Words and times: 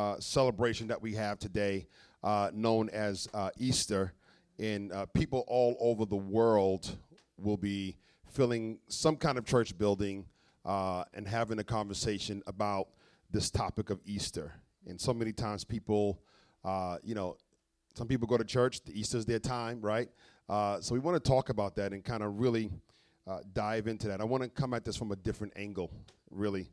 uh, 0.00 0.18
celebration 0.18 0.86
that 0.86 1.02
we 1.02 1.14
have 1.14 1.38
today, 1.38 1.86
uh, 2.24 2.50
known 2.54 2.88
as 2.88 3.28
uh, 3.34 3.50
Easter. 3.58 4.14
And 4.58 4.92
uh, 4.92 5.04
people 5.06 5.44
all 5.46 5.76
over 5.78 6.06
the 6.06 6.16
world 6.16 6.96
will 7.36 7.58
be 7.58 7.96
filling 8.30 8.78
some 8.88 9.16
kind 9.16 9.36
of 9.36 9.44
church 9.44 9.76
building 9.76 10.24
uh, 10.64 11.04
and 11.12 11.28
having 11.28 11.58
a 11.58 11.64
conversation 11.64 12.42
about 12.46 12.88
this 13.30 13.50
topic 13.50 13.90
of 13.90 14.00
Easter. 14.06 14.54
And 14.86 14.98
so 14.98 15.12
many 15.12 15.32
times 15.32 15.64
people, 15.64 16.22
uh, 16.64 16.96
you 17.02 17.14
know, 17.14 17.36
some 17.94 18.08
people 18.08 18.26
go 18.26 18.38
to 18.38 18.44
church, 18.44 18.80
Easter's 18.90 19.26
their 19.26 19.38
time, 19.38 19.82
right? 19.82 20.08
so 20.48 20.92
we 20.92 20.98
want 20.98 21.22
to 21.22 21.28
talk 21.28 21.50
about 21.50 21.76
that 21.76 21.92
and 21.92 22.02
kind 22.02 22.22
of 22.22 22.40
really 22.40 22.70
dive 23.52 23.86
into 23.86 24.08
that. 24.08 24.20
I 24.20 24.24
want 24.24 24.42
to 24.42 24.48
come 24.48 24.72
at 24.72 24.82
this 24.84 24.96
from 24.96 25.12
a 25.12 25.16
different 25.16 25.52
angle, 25.56 25.90
really. 26.30 26.70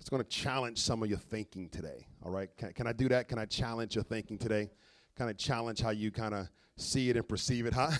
It's 0.00 0.08
going 0.08 0.22
to 0.22 0.28
challenge 0.28 0.78
some 0.78 1.02
of 1.02 1.10
your 1.10 1.18
thinking 1.18 1.68
today. 1.68 2.06
All 2.24 2.30
right. 2.30 2.48
Can, 2.56 2.72
can 2.72 2.86
I 2.86 2.92
do 2.92 3.06
that? 3.10 3.28
Can 3.28 3.38
I 3.38 3.44
challenge 3.44 3.94
your 3.94 4.02
thinking 4.02 4.38
today? 4.38 4.70
Kind 5.14 5.30
of 5.30 5.36
challenge 5.36 5.82
how 5.82 5.90
you 5.90 6.10
kind 6.10 6.32
of 6.32 6.48
see 6.76 7.10
it 7.10 7.16
and 7.18 7.28
perceive 7.28 7.66
it, 7.66 7.74
huh? 7.74 7.90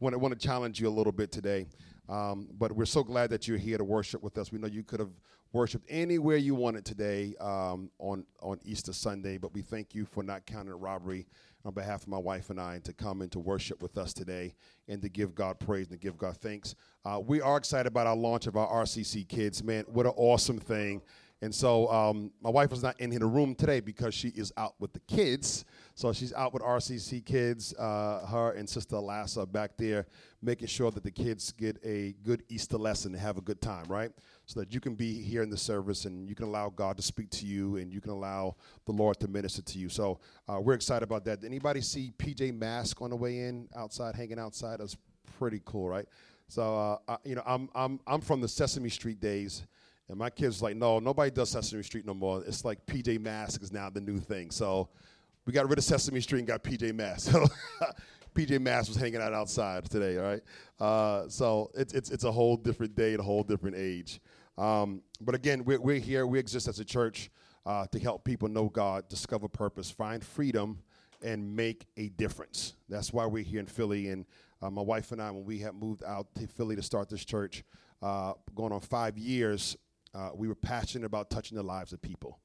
want 0.00 0.14
to 0.14 0.18
want 0.18 0.32
to 0.32 0.40
challenge 0.40 0.80
you 0.80 0.88
a 0.88 0.90
little 0.90 1.12
bit 1.12 1.30
today. 1.30 1.68
Um, 2.08 2.48
but 2.58 2.72
we're 2.72 2.86
so 2.86 3.04
glad 3.04 3.28
that 3.30 3.46
you're 3.46 3.58
here 3.58 3.76
to 3.76 3.84
worship 3.84 4.22
with 4.22 4.38
us. 4.38 4.50
We 4.50 4.58
know 4.58 4.66
you 4.66 4.82
could 4.82 4.98
have 4.98 5.12
worshiped 5.52 5.84
anywhere 5.90 6.38
you 6.38 6.54
wanted 6.54 6.86
today 6.86 7.34
um, 7.38 7.90
on 7.98 8.24
on 8.40 8.58
Easter 8.64 8.94
Sunday, 8.94 9.36
but 9.36 9.52
we 9.52 9.60
thank 9.60 9.94
you 9.94 10.06
for 10.06 10.22
not 10.22 10.46
counting 10.46 10.72
robbery 10.72 11.26
on 11.64 11.74
behalf 11.74 12.02
of 12.02 12.08
my 12.08 12.18
wife 12.18 12.50
and 12.50 12.60
I 12.60 12.76
and 12.76 12.84
to 12.84 12.92
come 12.92 13.20
and 13.22 13.30
to 13.32 13.38
worship 13.38 13.82
with 13.82 13.98
us 13.98 14.12
today 14.12 14.54
and 14.88 15.02
to 15.02 15.08
give 15.08 15.34
God 15.34 15.58
praise 15.58 15.90
and 15.90 16.00
to 16.00 16.04
give 16.04 16.16
God 16.16 16.36
thanks. 16.38 16.74
Uh, 17.04 17.20
we 17.24 17.40
are 17.40 17.56
excited 17.56 17.86
about 17.86 18.06
our 18.06 18.16
launch 18.16 18.46
of 18.46 18.56
our 18.56 18.68
RCC 18.84 19.28
Kids. 19.28 19.62
Man, 19.62 19.84
what 19.88 20.06
an 20.06 20.12
awesome 20.16 20.58
thing. 20.58 21.02
And 21.42 21.54
so 21.54 21.90
um, 21.90 22.30
my 22.42 22.50
wife 22.50 22.70
was 22.70 22.82
not 22.82 23.00
in 23.00 23.10
the 23.10 23.24
room 23.24 23.54
today 23.54 23.80
because 23.80 24.14
she 24.14 24.28
is 24.28 24.52
out 24.58 24.74
with 24.78 24.92
the 24.92 25.00
kids. 25.00 25.64
So 25.94 26.12
she's 26.12 26.34
out 26.34 26.52
with 26.52 26.62
RCC 26.62 27.24
kids, 27.24 27.74
uh, 27.78 28.26
her 28.26 28.52
and 28.52 28.68
Sister 28.68 28.98
Lassa 28.98 29.46
back 29.46 29.72
there, 29.78 30.06
making 30.42 30.68
sure 30.68 30.90
that 30.90 31.02
the 31.02 31.10
kids 31.10 31.52
get 31.52 31.78
a 31.82 32.14
good 32.24 32.42
Easter 32.50 32.76
lesson 32.76 33.12
and 33.12 33.20
have 33.20 33.38
a 33.38 33.40
good 33.40 33.62
time, 33.62 33.84
right? 33.88 34.10
So 34.44 34.60
that 34.60 34.74
you 34.74 34.80
can 34.80 34.94
be 34.94 35.22
here 35.22 35.42
in 35.42 35.48
the 35.48 35.56
service 35.56 36.04
and 36.04 36.28
you 36.28 36.34
can 36.34 36.46
allow 36.46 36.68
God 36.68 36.96
to 36.96 37.02
speak 37.02 37.30
to 37.30 37.46
you 37.46 37.76
and 37.76 37.92
you 37.92 38.02
can 38.02 38.10
allow 38.10 38.56
the 38.84 38.92
Lord 38.92 39.18
to 39.20 39.28
minister 39.28 39.62
to 39.62 39.78
you. 39.78 39.88
So 39.88 40.20
uh, 40.46 40.60
we're 40.60 40.74
excited 40.74 41.04
about 41.04 41.24
that. 41.24 41.40
Did 41.40 41.46
anybody 41.46 41.80
see 41.80 42.12
PJ 42.18 42.54
Mask 42.54 43.00
on 43.00 43.10
the 43.10 43.16
way 43.16 43.40
in 43.40 43.66
outside, 43.74 44.14
hanging 44.14 44.38
outside? 44.38 44.80
That's 44.80 44.96
pretty 45.38 45.62
cool, 45.64 45.88
right? 45.88 46.06
So 46.48 47.00
uh, 47.08 47.16
you 47.24 47.36
know, 47.36 47.42
I'm 47.46 47.68
I'm 47.74 48.00
I'm 48.06 48.20
from 48.20 48.40
the 48.40 48.48
Sesame 48.48 48.88
Street 48.88 49.20
days. 49.20 49.66
And 50.10 50.18
my 50.18 50.28
kids 50.28 50.60
like, 50.60 50.74
no, 50.74 50.98
nobody 50.98 51.30
does 51.30 51.50
Sesame 51.50 51.84
Street 51.84 52.04
no 52.04 52.14
more. 52.14 52.42
It's 52.44 52.64
like 52.64 52.84
PJ 52.84 53.20
Masks 53.20 53.62
is 53.62 53.72
now 53.72 53.88
the 53.88 54.00
new 54.00 54.18
thing. 54.18 54.50
So 54.50 54.88
we 55.46 55.52
got 55.52 55.68
rid 55.68 55.78
of 55.78 55.84
Sesame 55.84 56.20
Street 56.20 56.40
and 56.40 56.48
got 56.48 56.64
PJ 56.64 56.92
Masks. 56.94 57.32
So 57.32 57.46
PJ 58.34 58.60
Masks 58.60 58.88
was 58.88 58.96
hanging 58.96 59.20
out 59.20 59.32
outside 59.32 59.88
today, 59.90 60.16
all 60.16 60.24
right? 60.24 60.42
Uh, 60.78 61.28
so 61.28 61.70
it's, 61.74 61.92
it's, 61.94 62.10
it's 62.10 62.22
a 62.22 62.30
whole 62.30 62.56
different 62.56 62.94
day 62.94 63.10
and 63.10 63.20
a 63.20 63.24
whole 63.24 63.42
different 63.42 63.76
age. 63.76 64.20
Um, 64.56 65.02
but 65.20 65.34
again, 65.34 65.64
we're, 65.64 65.80
we're 65.80 65.98
here. 65.98 66.26
We 66.26 66.38
exist 66.38 66.68
as 66.68 66.78
a 66.78 66.84
church 66.84 67.30
uh, 67.66 67.86
to 67.86 67.98
help 67.98 68.24
people 68.24 68.48
know 68.48 68.68
God, 68.68 69.08
discover 69.08 69.48
purpose, 69.48 69.90
find 69.90 70.24
freedom, 70.24 70.78
and 71.22 71.56
make 71.56 71.86
a 71.96 72.08
difference. 72.10 72.74
That's 72.88 73.12
why 73.12 73.26
we're 73.26 73.42
here 73.42 73.60
in 73.60 73.66
Philly. 73.66 74.10
And 74.10 74.24
uh, 74.62 74.70
my 74.70 74.82
wife 74.82 75.10
and 75.12 75.20
I, 75.20 75.30
when 75.30 75.44
we 75.44 75.58
have 75.60 75.74
moved 75.74 76.04
out 76.04 76.32
to 76.36 76.46
Philly 76.46 76.76
to 76.76 76.82
start 76.82 77.08
this 77.08 77.24
church, 77.24 77.64
uh, 78.00 78.34
going 78.54 78.72
on 78.72 78.80
five 78.80 79.18
years, 79.18 79.76
uh, 80.14 80.30
we 80.34 80.48
were 80.48 80.54
passionate 80.54 81.06
about 81.06 81.30
touching 81.30 81.56
the 81.56 81.62
lives 81.62 81.92
of 81.92 82.02
people. 82.02 82.38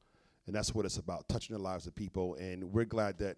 And 0.47 0.55
that's 0.55 0.75
what 0.75 0.85
it's 0.85 0.97
about, 0.97 1.27
touching 1.27 1.55
the 1.55 1.61
lives 1.61 1.87
of 1.87 1.95
people. 1.95 2.35
And 2.35 2.71
we're 2.71 2.85
glad 2.85 3.17
that 3.19 3.37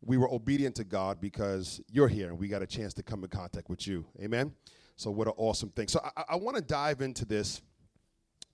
we 0.00 0.16
were 0.16 0.32
obedient 0.32 0.74
to 0.76 0.84
God 0.84 1.20
because 1.20 1.80
you're 1.90 2.08
here 2.08 2.28
and 2.28 2.38
we 2.38 2.48
got 2.48 2.62
a 2.62 2.66
chance 2.66 2.94
to 2.94 3.02
come 3.02 3.22
in 3.24 3.30
contact 3.30 3.68
with 3.68 3.86
you. 3.86 4.04
Amen? 4.20 4.52
So, 4.96 5.10
what 5.10 5.28
an 5.28 5.34
awesome 5.36 5.70
thing. 5.70 5.88
So, 5.88 6.00
I, 6.16 6.24
I 6.30 6.36
want 6.36 6.56
to 6.56 6.62
dive 6.62 7.00
into 7.00 7.24
this. 7.24 7.62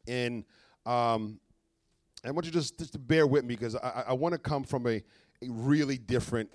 And 0.06 0.44
um, 0.84 1.40
I 2.24 2.30
want 2.30 2.44
you 2.44 2.52
just, 2.52 2.78
just 2.78 2.92
to 2.92 2.98
bear 2.98 3.26
with 3.26 3.44
me 3.44 3.54
because 3.54 3.74
I, 3.76 4.04
I 4.08 4.12
want 4.12 4.32
to 4.32 4.38
come 4.38 4.64
from 4.64 4.86
a, 4.86 4.96
a 4.96 5.48
really 5.48 5.96
different 5.96 6.50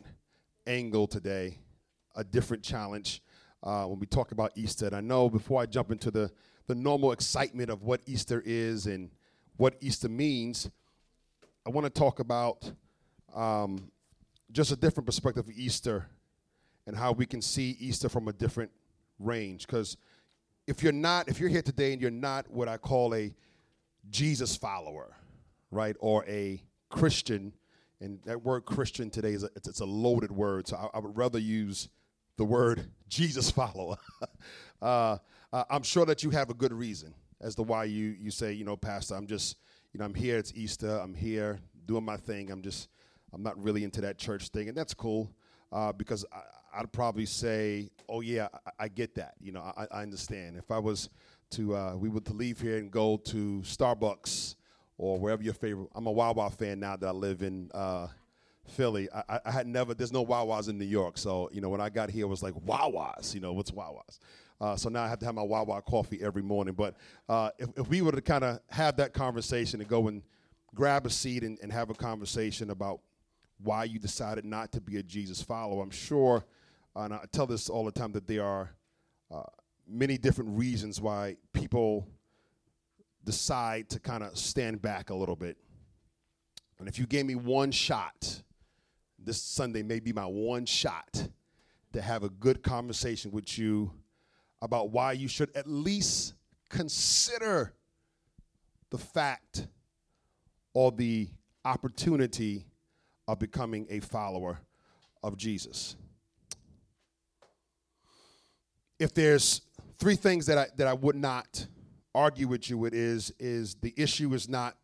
angle 0.68 1.08
today, 1.08 1.58
a 2.16 2.24
different 2.24 2.64
challenge 2.64 3.24
uh, 3.64 3.86
when 3.86 4.00
we 4.00 4.06
talk 4.06 4.32
about 4.32 4.52
Easter. 4.56 4.86
And 4.86 4.96
I 4.96 5.02
know 5.02 5.30
before 5.30 5.62
I 5.62 5.66
jump 5.66 5.92
into 5.92 6.12
the 6.12 6.32
the 6.70 6.76
normal 6.76 7.12
excitement 7.12 7.72
of 7.72 7.82
what 7.82 8.00
Easter 8.06 8.44
is 8.46 8.86
and 8.86 9.10
what 9.58 9.74
Easter 9.82 10.08
means, 10.08 10.70
I 11.66 11.72
want 11.72 11.86
to 11.86 11.90
talk 11.90 12.20
about 12.20 12.72
um, 13.34 13.92
just 14.52 14.72
a 14.72 14.76
different 14.76 15.08
perspective 15.08 15.48
of 15.48 15.52
Easter 15.58 16.06
and 16.86 16.96
how 16.96 17.12
we 17.12 17.26
can 17.26 17.42
see 17.42 17.76
Easter 17.80 18.08
from 18.08 18.28
a 18.28 18.34
different 18.34 18.70
range. 19.18 19.66
Because 19.66 19.98
if 20.68 20.84
you're 20.84 20.94
not, 20.94 21.28
if 21.28 21.40
you're 21.40 21.50
here 21.50 21.64
today 21.64 21.92
and 21.92 22.00
you're 22.00 22.12
not 22.12 22.48
what 22.52 22.68
I 22.68 22.78
call 22.78 23.16
a 23.16 23.34
Jesus 24.12 24.56
follower, 24.56 25.18
right, 25.72 25.96
or 26.00 26.24
a 26.28 26.62
Christian, 26.90 27.52
and 28.00 28.20
that 28.26 28.44
word 28.44 28.66
Christian 28.66 29.10
today 29.10 29.34
is 29.34 29.42
a, 29.42 29.50
it's, 29.56 29.68
it's, 29.68 29.80
a 29.80 29.86
loaded 29.86 30.32
word, 30.32 30.68
so 30.68 30.78
I, 30.78 30.98
I, 30.98 31.00
would 31.00 31.18
rather 31.18 31.40
use 31.40 31.90
the 32.38 32.46
word 32.46 32.92
Jesus 33.10 33.50
follower. 33.50 33.98
uh, 34.84 35.18
uh, 35.52 35.64
I'm 35.70 35.84
sure 35.84 36.06
that 36.06 36.24
you 36.24 36.30
have 36.32 36.50
a 36.50 36.54
good 36.54 36.74
reason 36.74 37.14
as 37.42 37.56
to 37.56 37.64
why 37.64 37.86
you 37.86 38.16
you 38.20 38.32
say, 38.32 38.54
you 38.54 38.66
know, 38.66 38.78
Pastor, 38.78 39.16
I'm 39.16 39.28
just, 39.28 39.58
you 39.94 40.00
know, 40.00 40.06
I'm 40.06 40.14
here. 40.14 40.38
It's 40.38 40.54
Easter. 40.56 40.98
I'm 40.98 41.14
here 41.14 41.60
doing 41.86 42.06
my 42.06 42.18
thing. 42.18 42.52
I'm 42.52 42.62
just, 42.62 42.90
I'm 43.34 43.42
not 43.44 43.62
really 43.62 43.84
into 43.84 44.02
that 44.02 44.18
church 44.18 44.50
thing, 44.50 44.70
and 44.70 44.78
that's 44.78 44.94
cool. 44.94 45.32
Uh, 45.72 45.92
because 45.92 46.26
I, 46.74 46.82
would 46.82 46.92
probably 46.92 47.28
say, 47.28 47.92
oh 48.08 48.22
yeah, 48.22 48.48
I, 48.66 48.86
I, 48.86 48.88
get 48.88 49.14
that. 49.16 49.36
You 49.40 49.52
know, 49.52 49.62
I, 49.62 49.86
I 49.92 50.02
understand. 50.02 50.58
If 50.58 50.72
I 50.72 50.80
was 50.80 51.10
to, 51.52 51.76
uh, 51.76 51.96
we 51.96 52.10
were 52.10 52.22
to 52.22 52.34
leave 52.34 52.60
here 52.60 52.78
and 52.78 52.90
go 52.90 53.18
to 53.18 53.62
Starbucks 53.64 54.56
or 55.00 55.18
wherever 55.18 55.42
your 55.42 55.54
favorite. 55.54 55.90
I'm 55.96 56.06
a 56.06 56.12
Wawa 56.12 56.50
fan 56.52 56.80
now 56.80 56.96
that 56.96 57.08
I 57.08 57.12
live 57.12 57.42
in 57.42 57.72
uh, 57.74 58.08
Philly. 58.68 59.10
I, 59.14 59.40
I, 59.46 59.52
had 59.52 59.66
never. 59.66 59.94
There's 59.94 60.12
no 60.12 60.26
Wawas 60.26 60.70
in 60.70 60.78
New 60.78 60.86
York, 60.86 61.18
so 61.18 61.50
you 61.52 61.62
know 61.62 61.70
when 61.70 61.82
I 61.82 61.90
got 61.90 62.10
here, 62.12 62.26
it 62.26 62.30
was 62.30 62.44
like 62.44 62.54
Wawas. 62.54 63.34
You 63.34 63.40
know 63.40 63.54
what's 63.54 63.72
Wawas? 63.72 64.20
Uh, 64.62 64.76
so 64.76 64.90
now 64.90 65.04
I 65.04 65.08
have 65.08 65.20
to 65.20 65.26
have 65.26 65.36
my 65.36 65.44
Wawa 65.44 65.82
coffee 65.82 66.20
every 66.22 66.42
morning. 66.42 66.74
But 66.74 66.96
uh, 67.30 67.52
if, 67.58 67.70
if 67.78 67.88
we 67.88 68.02
were 68.02 68.12
to 68.12 68.22
kind 68.22 68.44
of 68.44 68.60
have 68.70 68.98
that 68.98 69.14
conversation 69.14 69.80
and 69.80 69.90
go 69.90 70.08
and 70.08 70.22
grab 70.76 71.06
a 71.06 71.10
seat 71.10 71.44
and, 71.44 71.58
and 71.62 71.72
have 71.72 71.90
a 71.90 71.94
conversation 71.94 72.70
about 72.70 73.00
why 73.62 73.86
you 73.86 74.00
decided 74.00 74.46
not 74.46 74.72
to 74.74 74.82
be 74.82 74.98
a 74.98 75.04
Jesus 75.04 75.42
follower, 75.42 75.82
I'm 75.82 75.90
sure, 75.90 76.46
and 76.96 77.14
I 77.14 77.22
tell 77.32 77.48
this 77.48 77.70
all 77.70 77.86
the 77.86 77.92
time, 77.92 78.12
that 78.14 78.28
there 78.28 78.44
are 78.44 78.72
uh, 79.32 79.44
many 79.88 80.18
different 80.18 80.58
reasons 80.58 81.00
why 81.00 81.38
people 81.54 82.08
decide 83.24 83.90
to 83.90 84.00
kind 84.00 84.24
of 84.24 84.38
stand 84.38 84.82
back 84.82 85.10
a 85.10 85.16
little 85.16 85.36
bit. 85.36 85.58
And 86.80 86.88
if 86.88 87.00
you 87.00 87.06
gave 87.06 87.26
me 87.26 87.36
one 87.36 87.72
shot, 87.72 88.42
this 89.18 89.42
Sunday 89.42 89.84
may 89.84 90.00
be 90.00 90.14
my 90.14 90.26
one 90.26 90.66
shot 90.66 91.28
to 91.94 92.02
have 92.02 92.24
a 92.24 92.30
good 92.30 92.64
conversation 92.64 93.32
with 93.32 93.58
you 93.58 93.92
about 94.62 94.92
why 94.92 95.14
you 95.14 95.28
should 95.28 95.56
at 95.56 95.68
least 95.68 96.34
consider 96.70 97.74
the 98.90 98.98
fact 98.98 99.68
or 100.74 100.92
the 100.92 101.28
opportunity 101.66 102.66
of 103.28 103.40
becoming 103.40 103.88
a 103.90 104.00
follower 104.00 104.60
of 105.24 105.38
Jesus. 105.38 105.96
If 108.98 109.14
there's 109.14 109.62
three 109.98 110.16
things 110.16 110.46
that 110.48 110.58
I 110.58 110.68
that 110.78 110.88
I 110.88 110.94
would 110.94 111.16
not 111.16 111.68
argue 112.16 112.48
with 112.48 112.70
you 112.70 112.78
with 112.78 112.94
is 112.94 113.32
is 113.40 113.76
the 113.76 113.94
issue 113.96 114.34
is 114.34 114.50
not 114.50 114.76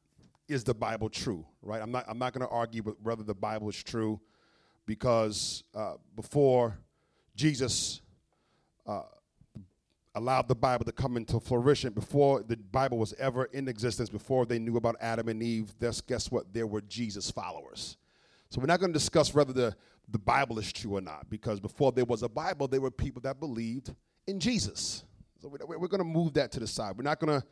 is 0.47 0.63
the 0.63 0.73
Bible 0.73 1.09
true, 1.09 1.45
right? 1.61 1.81
I'm 1.81 1.91
not 1.91 2.05
I'm 2.07 2.19
not 2.19 2.33
going 2.33 2.47
to 2.47 2.53
argue 2.53 2.83
with 2.83 2.95
whether 3.01 3.23
the 3.23 3.33
Bible 3.33 3.69
is 3.69 3.81
true 3.81 4.19
because 4.85 5.63
uh, 5.73 5.93
before 6.15 6.77
Jesus 7.35 8.01
uh, 8.85 9.01
allowed 10.15 10.47
the 10.47 10.55
Bible 10.55 10.85
to 10.85 10.91
come 10.91 11.17
into 11.17 11.39
flourishing 11.39 11.91
before 11.91 12.41
the 12.41 12.55
Bible 12.55 12.97
was 12.97 13.13
ever 13.19 13.45
in 13.45 13.67
existence, 13.67 14.09
before 14.09 14.45
they 14.45 14.57
knew 14.57 14.77
about 14.77 14.95
Adam 15.01 15.27
and 15.27 15.43
Eve. 15.43 15.73
That's, 15.79 16.01
guess 16.01 16.31
what? 16.31 16.53
There 16.53 16.65
were 16.65 16.81
Jesus 16.81 17.29
followers. 17.29 17.97
So 18.49 18.61
we're 18.61 18.67
not 18.67 18.79
going 18.79 18.93
to 18.93 18.97
discuss 18.97 19.33
whether 19.33 19.53
the, 19.53 19.75
the 20.09 20.19
Bible 20.19 20.57
is 20.57 20.71
true 20.71 20.95
or 20.95 21.01
not, 21.01 21.29
because 21.29 21.59
before 21.59 21.91
there 21.91 22.05
was 22.05 22.23
a 22.23 22.29
Bible, 22.29 22.67
there 22.67 22.81
were 22.81 22.91
people 22.91 23.21
that 23.23 23.39
believed 23.39 23.93
in 24.27 24.39
Jesus. 24.39 25.03
So 25.41 25.49
we're, 25.49 25.77
we're 25.77 25.87
going 25.87 25.99
to 25.99 26.05
move 26.05 26.33
that 26.33 26.51
to 26.53 26.59
the 26.59 26.67
side. 26.67 26.97
We're 26.97 27.03
not 27.03 27.19
going 27.19 27.41
to 27.41 27.47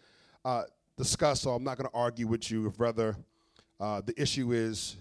uh, 0.45 0.63
discuss, 0.98 1.45
or 1.45 1.56
I'm 1.57 1.63
not 1.63 1.77
going 1.77 1.89
to 1.89 1.95
argue 1.95 2.27
with 2.27 2.50
you 2.50 2.68
if 2.68 2.80
rather 2.80 3.18
uh, 3.80 4.01
the 4.06 4.19
issue 4.21 4.54
is 4.54 4.95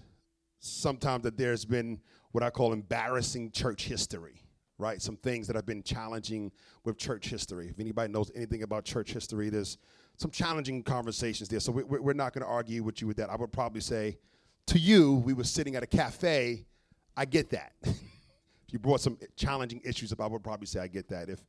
sometimes 0.59 1.23
that 1.23 1.37
there's 1.37 1.63
been 1.63 2.01
what 2.31 2.43
I 2.43 2.49
call 2.49 2.73
embarrassing 2.73 3.51
church 3.51 3.85
history 3.85 4.42
right? 4.77 5.01
Some 5.01 5.17
things 5.17 5.47
that 5.47 5.55
have 5.55 5.65
been 5.65 5.83
challenging 5.83 6.51
with 6.83 6.97
church 6.97 7.29
history. 7.29 7.69
If 7.69 7.79
anybody 7.79 8.11
knows 8.11 8.31
anything 8.35 8.63
about 8.63 8.85
church 8.85 9.13
history, 9.13 9.49
there's 9.49 9.77
some 10.17 10.31
challenging 10.31 10.83
conversations 10.83 11.49
there. 11.49 11.59
So 11.59 11.71
we, 11.71 12.11
are 12.11 12.13
not 12.13 12.33
going 12.33 12.43
to 12.45 12.51
argue 12.51 12.83
with 12.83 13.01
you 13.01 13.07
with 13.07 13.17
that. 13.17 13.29
I 13.29 13.35
would 13.35 13.51
probably 13.51 13.81
say 13.81 14.17
to 14.67 14.79
you, 14.79 15.15
we 15.25 15.33
were 15.33 15.43
sitting 15.43 15.75
at 15.75 15.83
a 15.83 15.87
cafe. 15.87 16.65
I 17.15 17.25
get 17.25 17.49
that. 17.51 17.73
if 17.83 17.97
you 18.71 18.79
brought 18.79 19.01
some 19.01 19.17
challenging 19.35 19.81
issues 19.83 20.11
up, 20.11 20.21
I 20.21 20.27
would 20.27 20.43
probably 20.43 20.67
say 20.67 20.79
I 20.79 20.87
get 20.87 21.09
that. 21.09 21.29
If 21.29 21.43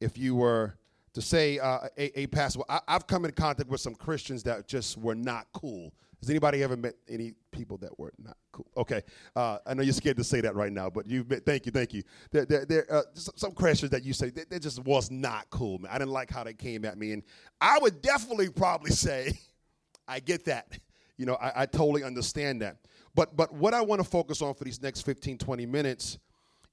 if 0.00 0.16
you 0.16 0.36
were 0.36 0.76
to 1.14 1.20
say 1.20 1.58
uh, 1.58 1.88
a, 1.96 2.20
a 2.20 2.26
pastor, 2.28 2.60
I, 2.68 2.80
I've 2.86 3.06
come 3.06 3.24
in 3.24 3.32
contact 3.32 3.68
with 3.68 3.80
some 3.80 3.94
Christians 3.94 4.44
that 4.44 4.68
just 4.68 4.96
were 4.96 5.16
not 5.16 5.48
cool. 5.52 5.92
Has 6.20 6.30
anybody 6.30 6.62
ever 6.64 6.76
met 6.76 6.94
any 7.08 7.34
people 7.52 7.76
that 7.78 7.96
were 7.98 8.12
not 8.18 8.36
cool? 8.50 8.66
Okay, 8.76 9.02
uh, 9.36 9.58
I 9.64 9.74
know 9.74 9.82
you're 9.82 9.92
scared 9.92 10.16
to 10.16 10.24
say 10.24 10.40
that 10.40 10.56
right 10.56 10.72
now, 10.72 10.90
but 10.90 11.06
you've 11.06 11.30
met, 11.30 11.46
thank 11.46 11.64
you, 11.64 11.70
thank 11.70 11.94
you. 11.94 12.02
There, 12.32 12.44
there, 12.44 12.64
there 12.64 12.92
uh, 12.92 13.02
some 13.14 13.52
Christians 13.52 13.92
that 13.92 14.04
you 14.04 14.12
say 14.12 14.30
that, 14.30 14.50
they 14.50 14.58
just 14.58 14.84
was 14.84 15.10
not 15.12 15.48
cool, 15.50 15.78
man. 15.78 15.92
I 15.92 15.98
didn't 15.98 16.10
like 16.10 16.30
how 16.30 16.42
they 16.42 16.54
came 16.54 16.84
at 16.84 16.98
me, 16.98 17.12
and 17.12 17.22
I 17.60 17.78
would 17.80 18.02
definitely 18.02 18.50
probably 18.50 18.90
say, 18.90 19.38
I 20.08 20.18
get 20.20 20.44
that. 20.46 20.78
You 21.16 21.26
know, 21.26 21.34
I, 21.34 21.62
I 21.62 21.66
totally 21.66 22.02
understand 22.02 22.62
that. 22.62 22.78
But 23.14 23.36
but 23.36 23.52
what 23.52 23.74
I 23.74 23.80
want 23.80 24.00
to 24.00 24.08
focus 24.08 24.42
on 24.42 24.54
for 24.54 24.64
these 24.64 24.80
next 24.82 25.02
15, 25.02 25.38
20 25.38 25.66
minutes 25.66 26.18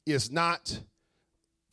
is 0.05 0.31
not 0.31 0.79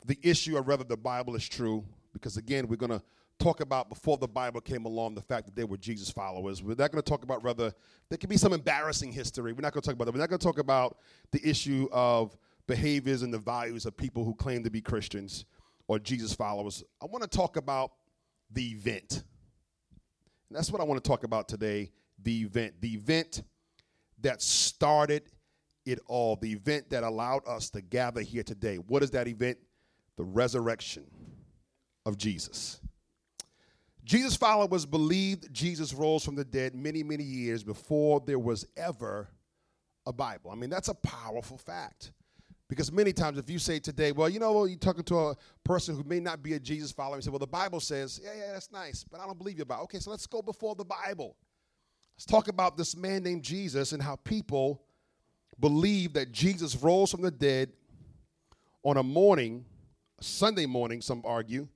the 0.05 0.19
issue 0.21 0.57
of 0.57 0.67
whether 0.67 0.83
the 0.83 0.97
Bible 0.97 1.35
is 1.35 1.47
true, 1.47 1.83
because 2.11 2.37
again, 2.37 2.67
we're 2.67 2.75
to 2.75 3.01
talk 3.39 3.59
about 3.59 3.89
before 3.89 4.17
the 4.17 4.27
Bible 4.27 4.61
came 4.61 4.85
along 4.85 5.15
the 5.15 5.21
fact 5.21 5.45
that 5.45 5.55
they 5.55 5.63
were 5.63 5.77
Jesus 5.77 6.09
followers. 6.09 6.63
We're 6.63 6.75
not 6.75 6.91
going 6.91 7.01
to 7.03 7.09
talk 7.09 7.23
about 7.23 7.43
whether 7.43 7.73
there 8.09 8.17
could 8.17 8.29
be 8.29 8.37
some 8.37 8.53
embarrassing 8.53 9.11
history. 9.11 9.53
We're 9.53 9.61
not 9.61 9.73
going 9.73 9.81
to 9.81 9.87
talk 9.87 9.95
about 9.95 10.05
that. 10.05 10.13
We're 10.13 10.19
not 10.21 10.29
going 10.29 10.39
to 10.39 10.45
talk 10.45 10.59
about 10.59 10.97
the 11.31 11.41
issue 11.47 11.89
of 11.91 12.37
behaviors 12.67 13.23
and 13.23 13.33
the 13.33 13.39
values 13.39 13.85
of 13.85 13.97
people 13.97 14.23
who 14.23 14.33
claim 14.35 14.63
to 14.63 14.69
be 14.69 14.81
Christians 14.81 15.45
or 15.87 15.99
Jesus 15.99 16.33
followers. 16.33 16.83
I 17.01 17.05
want 17.05 17.23
to 17.23 17.29
talk 17.29 17.57
about 17.57 17.91
the 18.51 18.71
event. 18.71 19.23
And 20.49 20.57
that's 20.57 20.71
what 20.71 20.81
I 20.81 20.85
want 20.85 21.03
to 21.03 21.07
talk 21.07 21.23
about 21.23 21.47
today 21.47 21.91
the 22.21 22.41
event. 22.41 22.75
The 22.79 22.93
event 22.93 23.43
that 24.21 24.41
started 24.41 25.23
it 25.85 25.99
all, 26.07 26.35
the 26.37 26.51
event 26.51 26.89
that 26.91 27.03
allowed 27.03 27.45
us 27.47 27.69
to 27.71 27.81
gather 27.81 28.21
here 28.21 28.43
today. 28.43 28.77
What 28.77 29.03
is 29.03 29.11
that 29.11 29.27
event? 29.27 29.57
The 30.15 30.23
resurrection 30.23 31.03
of 32.05 32.17
Jesus. 32.17 32.79
Jesus' 34.03 34.35
followers 34.35 34.85
believed 34.85 35.53
Jesus 35.53 35.93
rose 35.93 36.25
from 36.25 36.35
the 36.35 36.43
dead 36.43 36.75
many, 36.75 37.03
many 37.03 37.23
years 37.23 37.63
before 37.63 38.21
there 38.25 38.39
was 38.39 38.65
ever 38.75 39.29
a 40.05 40.11
Bible. 40.11 40.51
I 40.51 40.55
mean, 40.55 40.69
that's 40.69 40.89
a 40.89 40.93
powerful 40.93 41.57
fact. 41.57 42.11
Because 42.67 42.91
many 42.91 43.13
times, 43.13 43.37
if 43.37 43.49
you 43.49 43.59
say 43.59 43.79
today, 43.79 44.11
well, 44.11 44.27
you 44.27 44.39
know, 44.39 44.65
you're 44.65 44.77
talking 44.77 45.03
to 45.03 45.17
a 45.17 45.35
person 45.63 45.95
who 45.95 46.03
may 46.03 46.19
not 46.19 46.41
be 46.41 46.53
a 46.53 46.59
Jesus 46.59 46.91
follower, 46.91 47.17
you 47.17 47.21
say, 47.21 47.29
well, 47.29 47.39
the 47.39 47.47
Bible 47.47 47.79
says, 47.79 48.19
yeah, 48.23 48.31
yeah, 48.35 48.53
that's 48.53 48.71
nice, 48.71 49.05
but 49.09 49.19
I 49.19 49.25
don't 49.25 49.37
believe 49.37 49.57
you 49.57 49.63
about. 49.63 49.83
Okay, 49.83 49.99
so 49.99 50.09
let's 50.09 50.25
go 50.25 50.41
before 50.41 50.73
the 50.75 50.85
Bible. 50.85 51.35
Let's 52.15 52.25
talk 52.25 52.47
about 52.47 52.77
this 52.77 52.95
man 52.95 53.23
named 53.23 53.43
Jesus 53.43 53.91
and 53.91 54.01
how 54.01 54.15
people 54.15 54.81
believe 55.59 56.13
that 56.13 56.31
Jesus 56.31 56.75
rose 56.75 57.11
from 57.11 57.21
the 57.21 57.31
dead 57.31 57.71
on 58.83 58.97
a 58.97 59.03
morning, 59.03 59.65
Sunday 60.19 60.65
morning, 60.65 61.01
some 61.01 61.21
argue, 61.25 61.67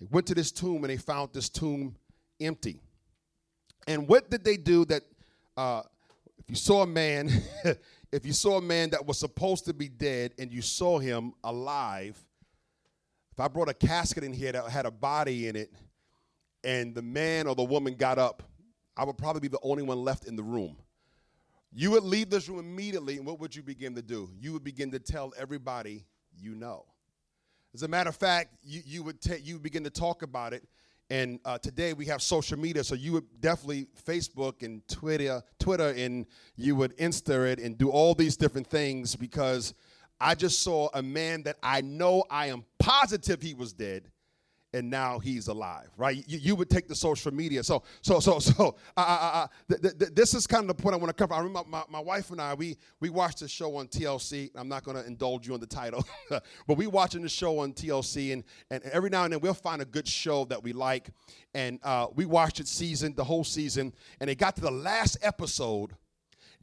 they 0.00 0.06
went 0.10 0.26
to 0.28 0.34
this 0.34 0.52
tomb 0.52 0.84
and 0.84 0.90
they 0.90 0.96
found 0.96 1.30
this 1.32 1.48
tomb 1.48 1.96
empty. 2.40 2.80
And 3.86 4.06
what 4.06 4.30
did 4.30 4.44
they 4.44 4.56
do 4.56 4.84
that 4.86 5.02
uh, 5.56 5.82
if 6.38 6.48
you 6.48 6.56
saw 6.56 6.82
a 6.82 6.86
man, 6.86 7.30
if 8.12 8.24
you 8.24 8.32
saw 8.32 8.58
a 8.58 8.62
man 8.62 8.90
that 8.90 9.04
was 9.04 9.18
supposed 9.18 9.64
to 9.64 9.74
be 9.74 9.88
dead 9.88 10.32
and 10.38 10.52
you 10.52 10.62
saw 10.62 10.98
him 10.98 11.32
alive, 11.42 12.18
if 13.32 13.40
I 13.40 13.48
brought 13.48 13.68
a 13.68 13.74
casket 13.74 14.24
in 14.24 14.32
here 14.32 14.52
that 14.52 14.68
had 14.68 14.86
a 14.86 14.90
body 14.90 15.48
in 15.48 15.56
it 15.56 15.72
and 16.64 16.94
the 16.94 17.02
man 17.02 17.46
or 17.46 17.54
the 17.54 17.64
woman 17.64 17.94
got 17.94 18.18
up, 18.18 18.42
I 18.96 19.04
would 19.04 19.16
probably 19.16 19.40
be 19.40 19.48
the 19.48 19.60
only 19.62 19.82
one 19.82 20.02
left 20.02 20.26
in 20.26 20.36
the 20.36 20.42
room. 20.42 20.76
You 21.72 21.92
would 21.92 22.02
leave 22.02 22.30
this 22.30 22.48
room 22.48 22.58
immediately, 22.58 23.18
and 23.18 23.26
what 23.26 23.38
would 23.40 23.54
you 23.54 23.62
begin 23.62 23.94
to 23.94 24.02
do? 24.02 24.30
You 24.40 24.54
would 24.54 24.64
begin 24.64 24.90
to 24.92 24.98
tell 24.98 25.32
everybody 25.38 26.04
you 26.36 26.54
know. 26.54 26.86
As 27.74 27.82
a 27.82 27.88
matter 27.88 28.08
of 28.08 28.16
fact, 28.16 28.54
you, 28.62 28.82
you 28.84 29.02
would 29.02 29.20
take 29.20 29.46
you 29.46 29.58
begin 29.58 29.84
to 29.84 29.90
talk 29.90 30.22
about 30.22 30.52
it. 30.52 30.64
And 31.10 31.40
uh, 31.44 31.56
today 31.58 31.94
we 31.94 32.04
have 32.06 32.20
social 32.20 32.58
media, 32.58 32.84
so 32.84 32.94
you 32.94 33.12
would 33.12 33.40
definitely 33.40 33.86
Facebook 34.06 34.62
and 34.62 34.86
Twitter, 34.88 35.42
Twitter, 35.58 35.94
and 35.96 36.26
you 36.56 36.76
would 36.76 36.96
Insta 36.98 37.50
it 37.50 37.58
and 37.60 37.78
do 37.78 37.90
all 37.90 38.14
these 38.14 38.36
different 38.36 38.66
things 38.66 39.16
because 39.16 39.72
I 40.20 40.34
just 40.34 40.62
saw 40.62 40.88
a 40.92 41.02
man 41.02 41.44
that 41.44 41.56
I 41.62 41.80
know 41.80 42.24
I 42.30 42.48
am 42.48 42.64
positive 42.78 43.40
he 43.40 43.54
was 43.54 43.72
dead, 43.72 44.10
and 44.74 44.90
now 44.90 45.18
he's 45.18 45.48
alive, 45.48 45.88
right? 45.96 46.22
You, 46.26 46.38
you, 46.38 46.56
would 46.56 46.68
take 46.68 46.88
the 46.88 46.94
social 46.94 47.32
media. 47.32 47.64
So, 47.64 47.82
so, 48.02 48.20
so, 48.20 48.38
so, 48.38 48.76
th- 49.68 49.80
th- 49.80 50.12
this 50.14 50.34
is 50.34 50.46
kind 50.46 50.68
of 50.68 50.76
the 50.76 50.82
point 50.82 50.94
I 50.94 50.98
want 50.98 51.08
to 51.08 51.14
cover. 51.14 51.34
I 51.34 51.38
remember 51.38 51.68
my, 51.68 51.82
my 51.88 52.00
wife 52.00 52.30
and 52.30 52.40
I, 52.40 52.54
we, 52.54 52.76
we 53.00 53.08
watched 53.08 53.40
a 53.42 53.48
show 53.48 53.76
on 53.76 53.88
TLC. 53.88 54.50
I'm 54.54 54.68
not 54.68 54.84
going 54.84 54.96
to 54.96 55.06
indulge 55.06 55.46
you 55.46 55.54
on 55.54 55.60
the 55.60 55.66
title, 55.66 56.04
but 56.30 56.76
we 56.76 56.86
watching 56.86 57.22
the 57.22 57.28
show 57.28 57.58
on 57.60 57.72
TLC, 57.72 58.32
and, 58.32 58.44
and 58.70 58.82
every 58.84 59.10
now 59.10 59.24
and 59.24 59.32
then 59.32 59.40
we'll 59.40 59.54
find 59.54 59.80
a 59.80 59.86
good 59.86 60.06
show 60.06 60.44
that 60.46 60.62
we 60.62 60.72
like, 60.72 61.10
and 61.54 61.78
uh, 61.82 62.08
we 62.14 62.26
watched 62.26 62.60
it 62.60 62.68
season, 62.68 63.14
the 63.14 63.24
whole 63.24 63.44
season, 63.44 63.94
and 64.20 64.28
it 64.28 64.36
got 64.36 64.54
to 64.56 64.60
the 64.60 64.70
last 64.70 65.16
episode, 65.22 65.92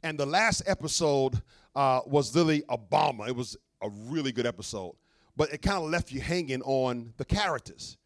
and 0.04 0.18
the 0.18 0.26
last 0.26 0.62
episode 0.66 1.42
uh, 1.74 2.00
was 2.06 2.34
really 2.36 2.62
a 2.68 2.78
bomber. 2.78 3.26
It 3.26 3.34
was 3.34 3.56
a 3.82 3.88
really 3.90 4.30
good 4.32 4.46
episode 4.46 4.94
but 5.36 5.52
it 5.52 5.62
kind 5.62 5.78
of 5.82 5.90
left 5.90 6.10
you 6.12 6.20
hanging 6.20 6.62
on 6.62 7.12
the 7.16 7.24
characters, 7.24 7.98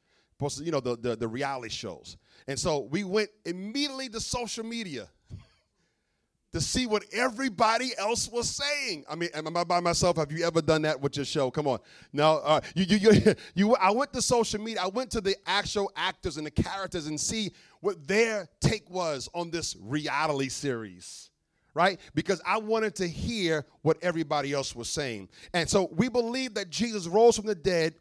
you 0.57 0.73
know, 0.73 0.81
the, 0.81 0.97
the, 0.97 1.17
the 1.17 1.29
reality 1.29 1.69
shows. 1.69 2.17
And 2.49 2.59
so 2.59 2.81
we 2.81 3.05
went 3.05 3.31
immediately 3.45 4.09
to 4.09 4.21
social 4.21 4.65
media 4.65 5.09
to 6.53 6.61
see 6.61 6.87
what 6.87 7.05
everybody 7.13 7.93
else 7.97 8.29
was 8.29 8.51
saying. 8.51 9.05
I 9.09 9.15
mean, 9.15 9.29
am 9.35 9.57
I 9.57 9.65
by 9.65 9.81
myself? 9.81 10.17
Have 10.17 10.33
you 10.33 10.45
ever 10.45 10.61
done 10.61 10.83
that 10.83 11.01
with 11.01 11.17
your 11.17 11.25
show? 11.25 11.51
Come 11.51 11.69
on. 11.69 11.79
No, 12.13 12.39
uh, 12.39 12.61
you, 12.75 12.85
you, 12.85 13.11
you, 13.11 13.35
you, 13.55 13.77
I 13.77 13.91
went 13.93 14.13
to 14.15 14.23
social 14.23 14.61
media. 14.61 14.83
I 14.83 14.89
went 14.89 15.11
to 15.13 15.21
the 15.21 15.37
actual 15.47 15.93
actors 15.95 16.37
and 16.37 16.47
the 16.47 16.51
characters 16.51 17.07
and 17.07 17.21
see 17.21 17.53
what 17.81 18.09
their 18.09 18.49
take 18.61 18.91
was 18.91 19.29
on 19.35 19.51
this 19.51 19.77
reality 19.81 20.49
series 20.49 21.30
right? 21.75 22.01
Because 22.15 22.41
I 22.45 22.59
wanted 22.59 22.95
to 22.97 23.09
hear 23.09 23.65
what 23.83 23.99
everybody 24.03 24.53
else 24.53 24.75
was 24.75 24.89
saying. 24.89 25.29
And 25.55 25.69
so 25.69 25.89
we 25.93 26.09
believe 26.09 26.55
that 26.55 26.71
Jesus 26.71 27.07
rose 27.07 27.37
from 27.37 27.47
the 27.47 27.55
dead 27.55 27.95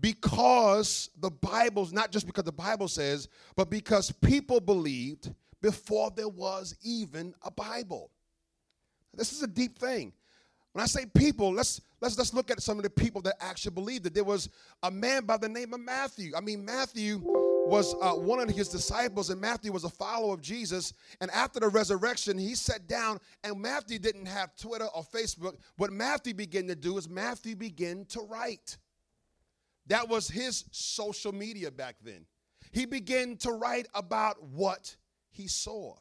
because 0.00 1.10
the 1.20 1.30
Bible's 1.30 1.92
not 1.92 2.10
just 2.10 2.26
because 2.26 2.44
the 2.44 2.52
Bible 2.52 2.88
says, 2.88 3.28
but 3.56 3.70
because 3.70 4.10
people 4.10 4.60
believed 4.60 5.32
before 5.60 6.10
there 6.10 6.28
was 6.28 6.74
even 6.82 7.34
a 7.42 7.50
Bible. 7.50 8.10
This 9.14 9.32
is 9.32 9.42
a 9.42 9.46
deep 9.46 9.78
thing. 9.78 10.12
When 10.72 10.82
I 10.82 10.86
say 10.86 11.04
people, 11.04 11.52
let's 11.52 11.82
let's 12.00 12.16
let's 12.16 12.32
look 12.32 12.50
at 12.50 12.62
some 12.62 12.78
of 12.78 12.82
the 12.82 12.90
people 12.90 13.20
that 13.22 13.36
actually 13.40 13.72
believed 13.72 14.04
that 14.04 14.14
there 14.14 14.24
was 14.24 14.48
a 14.82 14.90
man 14.90 15.24
by 15.24 15.36
the 15.36 15.48
name 15.48 15.74
of 15.74 15.80
Matthew. 15.80 16.32
I 16.34 16.40
mean, 16.40 16.64
Matthew 16.64 17.22
was 17.72 17.94
uh, 18.02 18.12
one 18.12 18.38
of 18.38 18.50
his 18.50 18.68
disciples, 18.68 19.30
and 19.30 19.40
Matthew 19.40 19.72
was 19.72 19.84
a 19.84 19.88
follower 19.88 20.34
of 20.34 20.42
Jesus. 20.42 20.92
And 21.22 21.30
after 21.30 21.58
the 21.58 21.68
resurrection, 21.68 22.36
he 22.36 22.54
sat 22.54 22.86
down, 22.86 23.18
and 23.42 23.58
Matthew 23.58 23.98
didn't 23.98 24.26
have 24.26 24.54
Twitter 24.56 24.84
or 24.94 25.02
Facebook. 25.02 25.56
What 25.78 25.90
Matthew 25.90 26.34
began 26.34 26.66
to 26.66 26.74
do 26.74 26.98
is 26.98 27.08
Matthew 27.08 27.56
began 27.56 28.04
to 28.10 28.20
write. 28.20 28.76
That 29.86 30.06
was 30.06 30.28
his 30.28 30.64
social 30.70 31.32
media 31.32 31.70
back 31.70 31.96
then. 32.02 32.26
He 32.72 32.84
began 32.84 33.38
to 33.38 33.52
write 33.52 33.88
about 33.94 34.42
what 34.42 34.94
he 35.30 35.48
saw. 35.48 35.94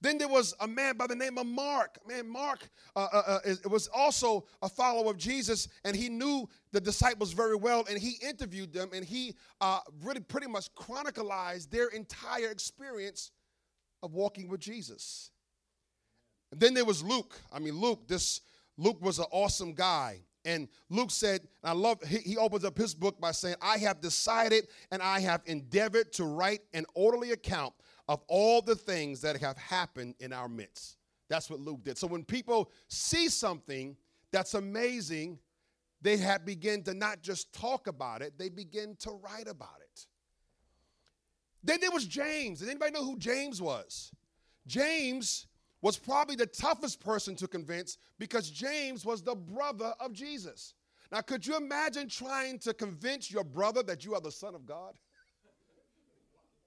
Then 0.00 0.18
there 0.18 0.28
was 0.28 0.54
a 0.60 0.66
man 0.66 0.96
by 0.96 1.06
the 1.06 1.14
name 1.14 1.38
of 1.38 1.46
Mark. 1.46 1.98
Man, 2.06 2.28
Mark 2.28 2.68
uh, 2.94 3.08
uh, 3.12 3.38
uh 3.44 3.68
was 3.68 3.88
also 3.88 4.46
a 4.62 4.68
follower 4.68 5.10
of 5.10 5.16
Jesus, 5.16 5.68
and 5.84 5.96
he 5.96 6.08
knew 6.08 6.48
the 6.72 6.80
disciples 6.80 7.32
very 7.32 7.56
well, 7.56 7.84
and 7.88 7.98
he 7.98 8.16
interviewed 8.26 8.72
them, 8.72 8.90
and 8.94 9.04
he 9.04 9.34
uh, 9.60 9.80
really 10.02 10.20
pretty 10.20 10.48
much 10.48 10.72
chronicalized 10.74 11.70
their 11.70 11.88
entire 11.88 12.50
experience 12.50 13.30
of 14.02 14.14
walking 14.14 14.48
with 14.48 14.60
Jesus. 14.60 15.30
And 16.52 16.60
then 16.60 16.74
there 16.74 16.84
was 16.84 17.02
Luke. 17.02 17.38
I 17.52 17.58
mean, 17.58 17.74
Luke, 17.74 18.06
this 18.06 18.40
Luke 18.76 19.00
was 19.00 19.18
an 19.18 19.26
awesome 19.30 19.72
guy. 19.72 20.20
And 20.44 20.68
Luke 20.90 21.10
said, 21.10 21.40
I 21.64 21.72
love, 21.72 22.00
he, 22.04 22.18
he 22.18 22.36
opens 22.36 22.64
up 22.64 22.78
his 22.78 22.94
book 22.94 23.20
by 23.20 23.32
saying, 23.32 23.56
I 23.60 23.78
have 23.78 24.00
decided 24.00 24.68
and 24.92 25.02
I 25.02 25.18
have 25.20 25.42
endeavored 25.46 26.12
to 26.14 26.24
write 26.24 26.60
an 26.72 26.86
orderly 26.94 27.32
account 27.32 27.74
of 28.08 28.22
all 28.28 28.62
the 28.62 28.76
things 28.76 29.20
that 29.22 29.40
have 29.40 29.56
happened 29.56 30.14
in 30.20 30.32
our 30.32 30.48
midst. 30.48 30.96
That's 31.28 31.50
what 31.50 31.60
Luke 31.60 31.82
did. 31.82 31.98
So 31.98 32.06
when 32.06 32.24
people 32.24 32.70
see 32.88 33.28
something 33.28 33.96
that's 34.30 34.54
amazing, 34.54 35.38
they 36.02 36.16
have 36.18 36.44
begin 36.44 36.82
to 36.84 36.94
not 36.94 37.22
just 37.22 37.52
talk 37.52 37.86
about 37.86 38.22
it, 38.22 38.38
they 38.38 38.48
begin 38.48 38.96
to 39.00 39.10
write 39.10 39.48
about 39.48 39.80
it. 39.80 40.06
Then 41.64 41.80
there 41.80 41.90
was 41.90 42.06
James. 42.06 42.60
Does 42.60 42.68
anybody 42.68 42.92
know 42.92 43.04
who 43.04 43.18
James 43.18 43.60
was? 43.60 44.12
James 44.68 45.46
was 45.82 45.96
probably 45.96 46.36
the 46.36 46.46
toughest 46.46 47.00
person 47.00 47.34
to 47.36 47.48
convince 47.48 47.98
because 48.18 48.50
James 48.50 49.04
was 49.04 49.22
the 49.22 49.34
brother 49.34 49.94
of 49.98 50.12
Jesus. 50.12 50.74
Now, 51.12 51.20
could 51.20 51.46
you 51.46 51.56
imagine 51.56 52.08
trying 52.08 52.58
to 52.60 52.74
convince 52.74 53.30
your 53.30 53.44
brother 53.44 53.82
that 53.84 54.04
you 54.04 54.14
are 54.14 54.20
the 54.20 54.32
Son 54.32 54.54
of 54.54 54.66
God? 54.66 54.94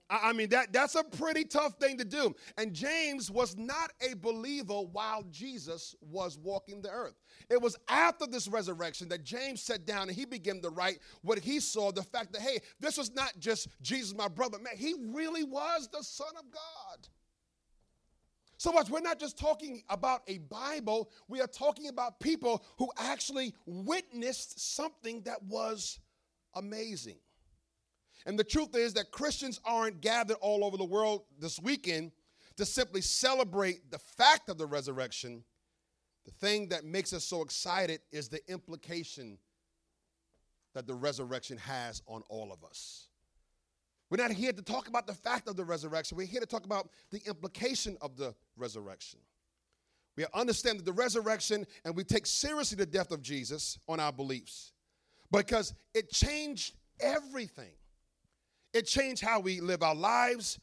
I 0.10 0.34
mean, 0.34 0.50
that, 0.50 0.74
that's 0.74 0.96
a 0.96 1.04
pretty 1.04 1.44
tough 1.44 1.76
thing 1.80 1.98
to 2.00 2.06
do. 2.06 2.36
And 2.58 2.74
James 2.74 3.30
was 3.30 3.56
not 3.58 3.92
a 4.02 4.16
believer 4.16 4.74
while 4.74 5.24
Jesus 5.30 5.96
was 6.02 6.38
walking 6.40 6.82
the 6.82 6.90
earth. 6.90 7.14
It 7.50 7.62
was 7.62 7.78
after 7.88 8.26
this 8.26 8.48
resurrection 8.48 9.08
that 9.10 9.24
James 9.24 9.62
sat 9.62 9.86
down 9.86 10.10
and 10.10 10.18
he 10.18 10.26
began 10.26 10.62
to 10.62 10.70
write 10.70 11.00
what 11.22 11.38
he 11.38 11.60
saw 11.60 11.92
the 11.92 12.02
fact 12.02 12.34
that, 12.34 12.42
hey, 12.42 12.60
this 12.80 12.98
was 12.98 13.14
not 13.14 13.34
just 13.40 13.68
Jesus, 13.82 14.16
my 14.18 14.28
brother. 14.28 14.58
Man, 14.58 14.74
he 14.76 14.96
really 15.00 15.44
was 15.44 15.88
the 15.94 16.04
Son 16.04 16.32
of 16.38 16.52
God. 16.52 17.08
So 18.58 18.72
much, 18.74 18.90
we're 18.90 19.00
not 19.00 19.20
just 19.20 19.38
talking 19.38 19.84
about 19.90 20.22
a 20.28 20.40
Bible, 20.40 21.12
we 21.30 21.40
are 21.40 21.48
talking 21.48 21.88
about 21.88 22.20
people 22.20 22.66
who 22.78 22.90
actually 22.98 23.54
witnessed 23.66 24.76
something 24.76 25.22
that 25.22 25.42
was 25.44 26.00
amazing. 26.56 27.20
And 28.30 28.38
the 28.38 28.44
truth 28.44 28.76
is 28.76 28.94
that 28.94 29.10
Christians 29.10 29.60
aren't 29.66 30.02
gathered 30.02 30.38
all 30.40 30.64
over 30.64 30.78
the 30.78 30.86
world 30.86 31.24
this 31.40 31.60
weekend 31.60 32.12
to 32.58 32.66
simply 32.66 33.02
celebrate 33.02 33.90
the 33.90 33.98
fact 33.98 34.50
of 34.50 34.60
the 34.60 34.68
resurrection. 34.68 35.44
The 36.26 36.32
thing 36.34 36.70
that 36.70 36.86
makes 36.86 37.12
us 37.12 37.24
so 37.24 37.42
excited 37.42 38.02
is 38.12 38.30
the 38.30 38.40
implication 38.48 39.40
that 40.76 40.86
the 40.86 40.94
resurrection 40.94 41.58
has 41.58 42.04
on 42.06 42.22
all 42.30 42.54
of 42.54 42.64
us. 42.64 43.08
We're 44.12 44.22
not 44.22 44.30
here 44.30 44.54
to 44.54 44.62
talk 44.62 44.90
about 44.90 45.08
the 45.08 45.16
fact 45.16 45.48
of 45.48 45.56
the 45.56 45.66
resurrection. 45.66 46.16
We're 46.16 46.28
here 46.28 46.42
to 46.42 46.46
talk 46.46 46.66
about 46.66 46.90
the 47.10 47.24
implication 47.26 47.98
of 48.00 48.16
the 48.16 48.36
resurrection. 48.56 49.22
We 50.16 50.28
understand 50.36 50.78
that 50.78 50.86
the 50.86 50.94
resurrection, 50.94 51.66
and 51.84 51.96
we 51.96 52.04
take 52.04 52.28
seriously 52.28 52.76
the 52.76 52.86
death 52.86 53.10
of 53.10 53.24
Jesus 53.24 53.80
on 53.88 54.00
our 54.00 54.14
beliefs 54.14 54.74
because 55.32 55.74
it 55.96 56.12
changed 56.12 56.76
everything. 57.00 57.72
It 58.74 58.86
changed 58.86 59.24
how 59.24 59.40
we 59.40 59.60
live 59.62 59.84
our 59.84 59.96
lives. 59.96 60.60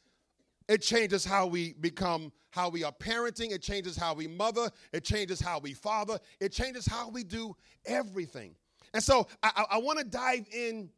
It 0.69 0.83
changes 0.83 1.25
how 1.25 1.47
we 1.47 1.75
become, 1.75 2.33
how 2.51 2.69
we 2.69 2.83
are 2.85 2.93
parenting. 2.93 3.53
It 3.53 3.63
changes 3.63 3.97
how 3.97 4.15
we 4.15 4.27
mother. 4.27 4.71
It 4.93 5.05
changes 5.05 5.41
how 5.41 5.59
we 5.59 5.75
father. 5.75 6.19
It 6.41 6.53
changes 6.53 6.87
how 6.87 7.09
we 7.09 7.23
do 7.25 7.55
everything. 7.85 8.55
And 8.95 9.03
so 9.03 9.27
I, 9.43 9.65
I 9.73 9.79
want 9.79 9.99
to 9.99 10.05
dive 10.05 10.47
in 10.53 10.91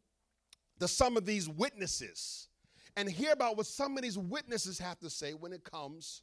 to 0.81 0.89
some 0.89 1.17
of 1.17 1.27
these 1.27 1.49
witnesses 1.49 2.49
and 2.97 3.11
hear 3.11 3.33
about 3.33 3.57
what 3.57 3.67
some 3.67 3.97
of 3.97 4.03
these 4.03 4.19
witnesses 4.19 4.79
have 4.79 4.99
to 5.01 5.11
say 5.11 5.33
when 5.33 5.53
it 5.53 5.65
comes 5.65 6.23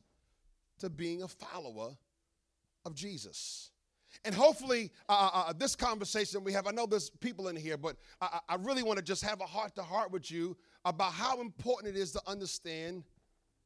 to 0.80 0.90
being 0.90 1.24
a 1.24 1.28
follower 1.28 1.92
of 2.86 2.96
Jesus. 2.96 3.72
And 4.24 4.34
hopefully, 4.34 4.92
uh, 5.10 5.30
uh, 5.34 5.44
uh, 5.48 5.54
this 5.54 5.76
conversation 5.76 6.44
we 6.44 6.54
have, 6.54 6.68
I 6.68 6.72
know 6.72 6.86
there's 6.86 7.10
people 7.10 7.50
in 7.50 7.56
here, 7.56 7.78
but 7.78 7.98
I, 8.22 8.40
I 8.48 8.56
really 8.56 8.84
want 8.84 8.98
to 8.98 9.04
just 9.04 9.24
have 9.24 9.42
a 9.42 9.46
heart 9.46 9.76
to 9.76 9.84
heart 9.84 10.12
with 10.12 10.32
you 10.32 10.56
about 10.86 11.12
how 11.12 11.42
important 11.42 11.96
it 11.96 12.00
is 12.00 12.12
to 12.12 12.22
understand 12.28 13.04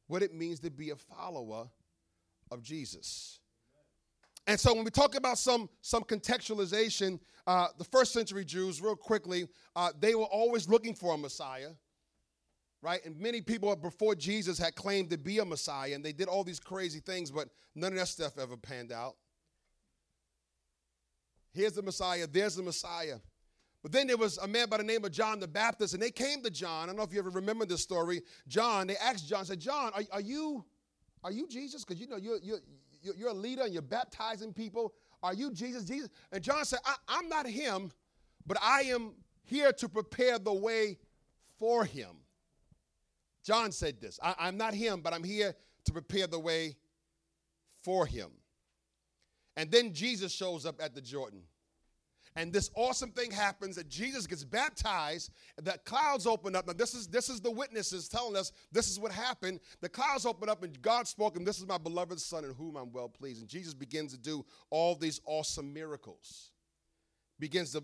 what 0.08 0.22
it 0.22 0.34
means 0.34 0.58
to 0.60 0.70
be 0.70 0.90
a 0.90 0.96
follower 0.96 1.68
of 2.50 2.62
Jesus. 2.62 3.38
And 4.46 4.58
so 4.58 4.74
when 4.74 4.84
we 4.84 4.90
talk 4.90 5.14
about 5.14 5.38
some, 5.38 5.68
some 5.82 6.02
contextualization, 6.02 7.20
uh, 7.46 7.68
the 7.78 7.84
first 7.84 8.12
century 8.12 8.44
Jews, 8.44 8.80
real 8.80 8.96
quickly, 8.96 9.46
uh, 9.76 9.90
they 10.00 10.14
were 10.14 10.24
always 10.24 10.68
looking 10.68 10.94
for 10.94 11.14
a 11.14 11.18
Messiah, 11.18 11.70
right? 12.82 13.04
And 13.04 13.18
many 13.20 13.42
people 13.42 13.74
before 13.76 14.14
Jesus 14.14 14.58
had 14.58 14.74
claimed 14.74 15.10
to 15.10 15.18
be 15.18 15.38
a 15.38 15.44
Messiah, 15.44 15.94
and 15.94 16.04
they 16.04 16.12
did 16.12 16.26
all 16.26 16.42
these 16.42 16.58
crazy 16.58 17.00
things, 17.00 17.30
but 17.30 17.48
none 17.74 17.92
of 17.92 17.98
that 17.98 18.08
stuff 18.08 18.38
ever 18.38 18.56
panned 18.56 18.92
out. 18.92 19.14
Here's 21.52 21.74
the 21.74 21.82
Messiah, 21.82 22.26
there's 22.26 22.56
the 22.56 22.62
Messiah. 22.62 23.18
But 23.82 23.92
then 23.92 24.06
there 24.06 24.18
was 24.18 24.36
a 24.38 24.46
man 24.46 24.68
by 24.68 24.76
the 24.76 24.84
name 24.84 25.04
of 25.04 25.12
John 25.12 25.40
the 25.40 25.48
Baptist, 25.48 25.94
and 25.94 26.02
they 26.02 26.10
came 26.10 26.42
to 26.42 26.50
John. 26.50 26.84
I 26.84 26.86
don't 26.86 26.96
know 26.96 27.02
if 27.02 27.12
you 27.12 27.18
ever 27.18 27.30
remember 27.30 27.64
this 27.64 27.82
story. 27.82 28.22
John, 28.46 28.88
they 28.88 28.96
asked 28.96 29.26
John, 29.26 29.44
said, 29.44 29.60
John, 29.60 29.92
are, 29.94 30.02
are 30.12 30.20
you 30.20 30.64
are 31.22 31.32
you 31.32 31.46
Jesus? 31.46 31.84
Because 31.84 32.00
you 32.00 32.06
know 32.06 32.16
you're, 32.16 32.38
you're, 32.42 32.60
you're 33.02 33.28
a 33.28 33.34
leader 33.34 33.62
and 33.62 33.72
you're 33.72 33.82
baptizing 33.82 34.52
people. 34.52 34.94
Are 35.22 35.34
you 35.34 35.52
Jesus? 35.52 35.84
Jesus? 35.84 36.08
And 36.32 36.42
John 36.42 36.64
said, 36.64 36.78
I, 36.84 37.18
am 37.18 37.28
not 37.28 37.46
him, 37.46 37.90
but 38.46 38.56
I 38.62 38.82
am 38.82 39.12
here 39.44 39.72
to 39.72 39.88
prepare 39.88 40.38
the 40.38 40.52
way 40.52 40.98
for 41.58 41.84
him. 41.84 42.10
John 43.44 43.72
said 43.72 44.00
this 44.00 44.18
I, 44.22 44.34
I'm 44.38 44.56
not 44.56 44.74
him, 44.74 45.00
but 45.00 45.12
I'm 45.12 45.24
here 45.24 45.54
to 45.84 45.92
prepare 45.92 46.26
the 46.26 46.38
way 46.38 46.76
for 47.82 48.06
him. 48.06 48.30
And 49.56 49.70
then 49.70 49.92
Jesus 49.92 50.32
shows 50.32 50.64
up 50.64 50.80
at 50.80 50.94
the 50.94 51.00
Jordan. 51.00 51.42
And 52.36 52.52
this 52.52 52.70
awesome 52.76 53.10
thing 53.10 53.32
happens 53.32 53.74
that 53.76 53.88
Jesus 53.88 54.26
gets 54.26 54.44
baptized, 54.44 55.32
the 55.56 55.78
clouds 55.84 56.26
open 56.26 56.54
up. 56.54 56.66
Now, 56.66 56.72
this 56.72 56.94
is 56.94 57.08
this 57.08 57.28
is 57.28 57.40
the 57.40 57.50
witnesses 57.50 58.08
telling 58.08 58.36
us 58.36 58.52
this 58.70 58.88
is 58.88 59.00
what 59.00 59.10
happened. 59.10 59.58
The 59.80 59.88
clouds 59.88 60.24
open 60.24 60.48
up, 60.48 60.62
and 60.62 60.80
God 60.80 61.08
spoke, 61.08 61.36
and 61.36 61.46
this 61.46 61.58
is 61.58 61.66
my 61.66 61.78
beloved 61.78 62.20
son 62.20 62.44
in 62.44 62.54
whom 62.54 62.76
I'm 62.76 62.92
well 62.92 63.08
pleased. 63.08 63.40
And 63.40 63.48
Jesus 63.48 63.74
begins 63.74 64.12
to 64.12 64.18
do 64.18 64.44
all 64.70 64.94
these 64.94 65.20
awesome 65.26 65.72
miracles. 65.72 66.52
Begins 67.40 67.72
to 67.72 67.82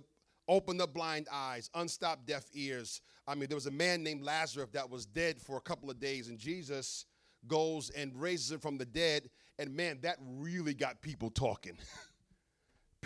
open 0.48 0.80
up 0.80 0.94
blind 0.94 1.26
eyes, 1.32 1.68
unstop 1.74 2.24
deaf 2.24 2.44
ears. 2.54 3.00
I 3.26 3.34
mean, 3.34 3.48
there 3.48 3.56
was 3.56 3.66
a 3.66 3.72
man 3.72 4.04
named 4.04 4.22
Lazarus 4.22 4.68
that 4.72 4.88
was 4.88 5.06
dead 5.06 5.40
for 5.40 5.56
a 5.56 5.60
couple 5.60 5.90
of 5.90 5.98
days, 5.98 6.28
and 6.28 6.38
Jesus 6.38 7.06
goes 7.48 7.90
and 7.90 8.14
raises 8.14 8.52
him 8.52 8.60
from 8.60 8.78
the 8.78 8.84
dead. 8.84 9.28
And 9.58 9.74
man, 9.74 9.98
that 10.02 10.18
really 10.20 10.74
got 10.74 11.02
people 11.02 11.30
talking. 11.30 11.76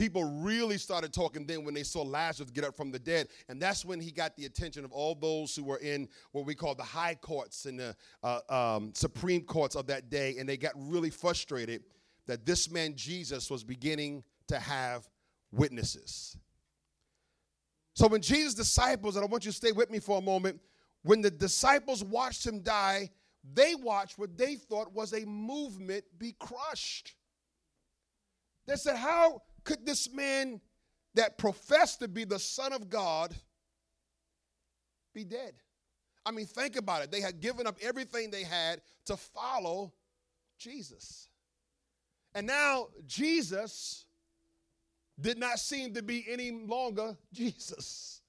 people 0.01 0.25
really 0.25 0.79
started 0.79 1.13
talking 1.13 1.45
then 1.45 1.63
when 1.63 1.75
they 1.75 1.83
saw 1.83 2.01
Lazarus 2.01 2.51
get 2.51 2.65
up 2.65 2.75
from 2.75 2.91
the 2.91 2.99
dead. 2.99 3.29
And 3.51 3.61
that's 3.61 3.85
when 3.85 4.01
he 4.01 4.11
got 4.11 4.35
the 4.35 4.47
attention 4.47 4.83
of 4.83 4.93
all 4.93 5.15
those 5.15 5.55
who 5.55 5.63
were 5.63 5.77
in 5.77 6.09
what 6.33 6.47
we 6.47 6.55
call 6.55 6.75
the 6.75 6.83
high 6.83 7.15
courts 7.17 7.67
and 7.67 7.79
the 7.79 7.95
uh, 8.23 8.41
um, 8.49 8.93
supreme 8.95 9.43
courts 9.43 9.77
of 9.77 9.87
that 9.89 10.09
day. 10.09 10.37
And 10.39 10.49
they 10.49 10.57
got 10.57 10.73
really 10.75 11.11
frustrated 11.11 11.83
that 12.27 12.47
this 12.47 12.71
man, 12.71 12.95
Jesus, 12.97 13.51
was 13.51 13.63
beginning 13.63 14.25
to 14.49 14.59
have 14.59 15.07
witnesses. 15.53 16.35
So 17.93 18.09
when 18.09 18.23
Jesus' 18.23 18.55
disciples, 18.55 19.17
and 19.17 19.25
I 19.25 19.29
want 19.29 19.45
you 19.45 19.51
to 19.51 19.57
stay 19.57 19.73
with 19.73 19.91
me 19.91 19.99
for 19.99 20.17
a 20.17 20.23
moment, 20.23 20.61
when 21.03 21.21
the 21.21 21.31
disciples 21.31 22.03
watched 22.03 22.47
him 22.47 22.61
die, 22.61 23.11
they 23.53 23.75
watched 23.75 24.19
what 24.19 24.39
they 24.39 24.55
thought 24.55 24.95
was 24.95 25.13
a 25.13 25.27
movement 25.27 26.05
be 26.19 26.35
crushed. 26.39 27.13
They 28.67 28.77
said, 28.77 28.97
How 28.97 29.43
could 29.65 29.85
this 29.85 30.13
man 30.13 30.61
that 31.15 31.39
professed 31.39 32.01
to 32.01 32.09
be 32.09 32.25
the 32.25 32.39
Son 32.39 32.73
of 32.73 32.89
God 32.89 33.35
be 35.15 35.25
dead? 35.25 35.55
I 36.25 36.31
mean, 36.33 36.47
think 36.47 36.77
about 36.77 37.03
it. 37.03 37.11
They 37.11 37.21
had 37.21 37.41
given 37.41 37.67
up 37.67 37.79
everything 37.83 38.31
they 38.31 38.45
had 38.45 38.83
to 39.07 39.17
follow 39.17 39.93
Jesus. 40.59 41.29
And 42.35 42.47
now 42.47 42.89
Jesus 43.07 44.05
did 45.21 45.39
not 45.39 45.59
seem 45.59 45.95
to 45.95 46.03
be 46.03 46.25
any 46.29 46.51
longer 46.51 47.17
Jesus. 47.33 48.23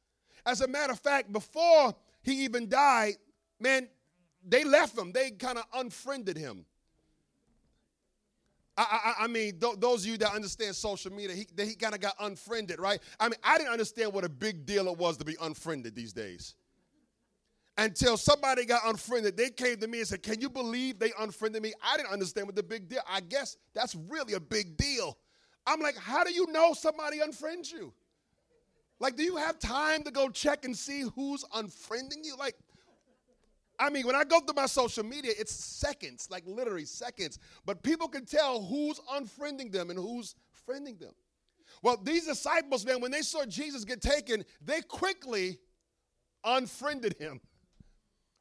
As 0.46 0.62
a 0.62 0.68
matter 0.68 0.94
of 0.94 1.00
fact, 1.00 1.32
before 1.32 1.94
he 2.24 2.44
even 2.44 2.68
died, 2.68 3.14
man, 3.60 3.88
they 4.44 4.64
left 4.64 4.98
him. 4.98 5.12
They 5.12 5.32
kind 5.32 5.58
of 5.58 5.66
unfriended 5.74 6.38
him. 6.38 6.66
I, 8.78 8.84
I, 9.20 9.24
I 9.26 9.28
mean, 9.28 9.60
th- 9.60 9.76
those 9.80 10.04
of 10.04 10.12
you 10.12 10.18
that 10.18 10.34
understand 10.34 10.76
social 10.76 11.12
media, 11.12 11.36
he, 11.36 11.46
he 11.64 11.76
kind 11.76 11.94
of 11.94 12.00
got 12.00 12.16
unfriended, 12.20 12.80
right? 12.80 13.00
I 13.20 13.26
mean, 13.26 13.38
I 13.44 13.58
didn't 13.58 13.72
understand 13.72 14.14
what 14.14 14.24
a 14.24 14.30
big 14.30 14.66
deal 14.66 14.88
it 14.88 14.98
was 14.98 15.18
to 15.18 15.26
be 15.26 15.36
unfriended 15.42 15.96
these 15.96 16.14
days. 16.14 16.56
Until 17.78 18.18
somebody 18.18 18.66
got 18.66 18.82
unfriended, 18.86 19.38
they 19.38 19.50
came 19.50 19.78
to 19.78 19.88
me 19.88 20.00
and 20.00 20.08
said, 20.08 20.24
Can 20.24 20.40
you 20.42 20.50
believe 20.50 21.00
they 21.00 21.12
unfriended 21.20 21.64
me? 21.64 21.74
I 21.84 21.98
didn't 21.98 22.12
understand 22.12 22.48
what 22.48 22.56
the 22.56 22.64
big 22.64 22.90
deal. 22.90 23.02
I 23.10 23.22
guess 23.22 23.58
that's 23.74 23.96
really 23.96 24.34
a 24.34 24.40
big 24.40 24.78
deal. 24.78 25.18
I'm 25.66 25.80
like, 25.80 25.98
How 25.98 26.24
do 26.24 26.34
you 26.34 26.48
know 26.52 26.74
somebody 26.74 27.20
unfriends 27.20 27.72
you? 27.72 27.94
Like, 29.00 29.16
do 29.16 29.24
you 29.24 29.36
have 29.38 29.58
time 29.58 30.04
to 30.04 30.12
go 30.12 30.30
check 30.30 30.64
and 30.64 30.78
see 30.78 31.04
who's 31.16 31.44
unfriending 31.56 32.24
you? 32.24 32.36
Like, 32.38 32.56
I 33.82 33.90
mean, 33.90 34.06
when 34.06 34.16
I 34.16 34.24
go 34.24 34.40
through 34.40 34.56
my 34.56 34.68
social 34.68 35.04
media, 35.04 35.32
it's 35.36 35.52
seconds, 35.52 36.28
like 36.30 36.44
literally 36.46 36.86
seconds. 36.86 37.40
But 37.66 37.82
people 37.82 38.08
can 38.08 38.26
tell 38.26 38.62
who's 38.62 39.00
unfriending 39.12 39.72
them 39.72 39.90
and 39.90 39.98
who's 39.98 40.36
friending 40.70 41.00
them. 41.00 41.14
Well, 41.82 41.98
these 41.98 42.28
disciples, 42.28 42.86
man, 42.86 43.02
when 43.02 43.10
they 43.10 43.24
saw 43.24 43.44
Jesus 43.44 43.84
get 43.84 44.00
taken, 44.00 44.46
they 44.64 44.82
quickly 44.82 45.58
unfriended 46.44 47.16
him. 47.18 47.42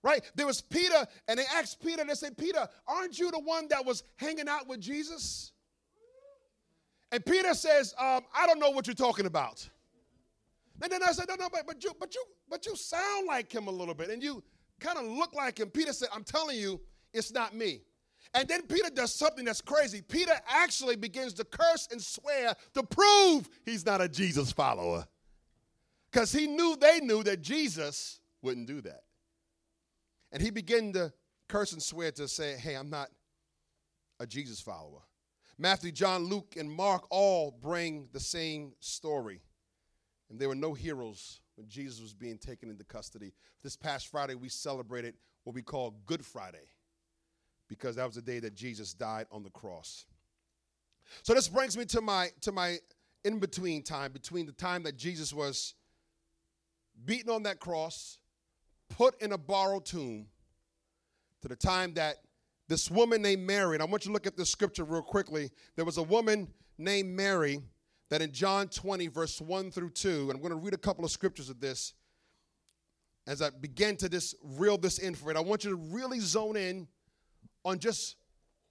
Right? 0.03 0.23
There 0.35 0.47
was 0.47 0.61
Peter, 0.61 1.07
and 1.27 1.39
they 1.39 1.45
asked 1.55 1.83
Peter, 1.83 2.03
and 2.03 2.11
they 2.11 2.15
said, 2.15 2.37
Peter, 2.37 2.69
aren't 2.87 3.19
you 3.19 3.31
the 3.31 3.41
one 3.41 3.67
that 3.69 3.85
was 3.85 4.03
hanging 4.17 4.49
out 4.49 4.69
with 4.69 4.81
Jesus? 4.81 5.53
And 7.13 7.25
Peter 7.25 7.55
says, 7.55 7.95
um, 7.99 8.21
I 8.35 8.47
don't 8.47 8.59
know 8.59 8.71
what 8.71 8.87
you're 8.87 8.95
talking 8.95 9.27
about. 9.27 9.67
And 10.83 10.93
then 10.93 11.03
I 11.03 11.13
said, 11.13 11.27
No, 11.29 11.35
no, 11.35 11.49
but, 11.51 11.67
but 11.67 11.83
you, 11.85 11.93
but 11.99 12.15
you, 12.15 12.25
but 12.49 12.67
you 12.67 12.77
sound 12.77 13.27
like 13.27 13.53
him 13.53 13.69
a 13.69 13.71
little 13.71 13.95
bit, 13.95 14.11
and 14.11 14.23
you 14.23 14.43
kind 14.81 14.99
of 14.99 15.05
look 15.05 15.35
like 15.35 15.59
him. 15.59 15.71
Peter 15.71 15.93
said, 15.93 16.09
I'm 16.15 16.25
telling 16.25 16.59
you, 16.59 16.81
it's 17.13 17.33
not 17.33 17.55
me. 17.55 17.83
And 18.35 18.47
then 18.49 18.63
Peter 18.63 18.91
does 18.91 19.15
something 19.15 19.45
that's 19.45 19.61
crazy. 19.61 20.03
Peter 20.03 20.33
actually 20.49 20.97
begins 20.97 21.35
to 21.35 21.45
curse 21.45 21.89
and 21.91 22.01
swear 22.01 22.55
to 22.75 22.83
prove 22.83 23.49
he's 23.65 23.85
not 23.85 24.01
a 24.01 24.09
Jesus 24.09 24.53
follower. 24.53 25.07
Because 26.11 26.33
he 26.33 26.47
knew 26.47 26.77
they 26.81 27.01
knew 27.01 27.23
that 27.25 27.41
Jesus 27.41 28.21
wouldn't 28.43 28.67
do 28.67 28.81
that. 28.83 29.03
And 30.33 30.43
he 30.43 30.51
began 30.51 30.93
to 30.93 31.13
curse 31.49 31.73
and 31.73 31.83
swear 31.83 32.13
to 32.13 32.29
say, 32.29 32.57
Hey, 32.57 32.75
I'm 32.75 32.91
not 32.91 33.09
a 34.21 34.27
Jesus 34.27 34.61
follower. 34.61 35.01
Matthew, 35.59 35.93
John, 35.93 36.25
Luke, 36.25 36.55
and 36.57 36.71
Mark 36.71 37.05
all 37.11 37.51
bring 37.51 38.09
the 38.13 38.21
same 38.21 38.73
story. 38.81 39.43
And 40.31 40.39
there 40.39 40.49
were 40.49 40.55
no 40.55 40.73
heroes 40.73 41.41
when 41.61 41.69
Jesus 41.69 42.01
was 42.01 42.15
being 42.15 42.39
taken 42.39 42.71
into 42.71 42.85
custody. 42.85 43.35
This 43.63 43.77
past 43.77 44.07
Friday, 44.07 44.35
we 44.35 44.49
celebrated 44.49 45.15
what 45.45 45.55
we 45.55 45.61
call 45.61 45.95
Good 46.07 46.25
Friday 46.25 46.71
because 47.69 47.97
that 47.97 48.07
was 48.07 48.15
the 48.15 48.23
day 48.23 48.39
that 48.39 48.55
Jesus 48.55 48.95
died 48.95 49.27
on 49.31 49.43
the 49.43 49.51
cross. 49.51 50.07
So 51.23 51.35
this 51.35 51.49
brings 51.49 51.77
me 51.77 51.85
to 51.87 52.01
my 52.01 52.29
to 52.41 52.51
my 52.51 52.79
in 53.25 53.41
between 53.41 53.83
time 53.83 54.11
between 54.11 54.47
the 54.47 54.53
time 54.53 54.85
that 54.85 54.97
Jesus 54.97 55.35
was 55.35 55.75
beaten 57.05 57.31
on 57.31 57.43
that 57.43 57.61
cross, 57.61 58.17
put 58.89 59.21
in 59.21 59.33
a 59.33 59.39
borrowed 59.39 59.85
tomb, 59.85 60.29
to 61.43 61.49
the 61.49 61.57
time 61.57 61.93
that 61.95 62.17
this 62.69 62.91
woman 62.91 63.21
named 63.21 63.47
Mary, 63.47 63.77
and 63.77 63.83
I 63.83 63.85
want 63.85 64.07
you 64.07 64.09
to 64.09 64.15
look 64.15 64.27
at 64.27 64.37
this 64.39 64.49
scripture 64.49 64.85
real 64.85 65.03
quickly. 65.03 65.51
There 65.77 65.85
was 65.85 65.99
a 65.99 66.03
woman 66.03 66.49
named 66.79 67.11
Mary 67.11 67.61
that 68.11 68.21
in 68.21 68.33
John 68.33 68.69
20, 68.69 69.07
verse 69.07 69.41
1 69.41 69.71
through 69.71 69.91
2, 69.91 70.23
and 70.23 70.33
I'm 70.33 70.41
going 70.41 70.51
to 70.51 70.57
read 70.57 70.75
a 70.75 70.79
couple 70.79 71.05
of 71.05 71.11
scriptures 71.11 71.49
of 71.49 71.61
this 71.61 71.95
as 73.27 73.41
I 73.41 73.51
begin 73.51 73.97
to 73.99 74.09
just 74.09 74.35
reel 74.43 74.77
this 74.77 74.99
in 74.99 75.15
for 75.15 75.31
it. 75.31 75.37
I 75.37 75.41
want 75.41 75.65
you 75.65 75.71
to 75.71 75.77
really 75.77 76.19
zone 76.21 76.57
in 76.57 76.89
on 77.65 77.79
just 77.79 78.17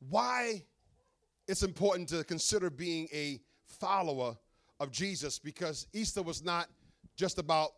why 0.09 0.63
it's 1.47 1.63
important 1.63 2.09
to 2.09 2.23
consider 2.23 2.69
being 2.69 3.07
a 3.13 3.39
follower 3.65 4.35
of 4.79 4.91
Jesus 4.91 5.39
because 5.39 5.87
Easter 5.93 6.21
was 6.21 6.43
not 6.43 6.67
just 7.15 7.39
about 7.39 7.71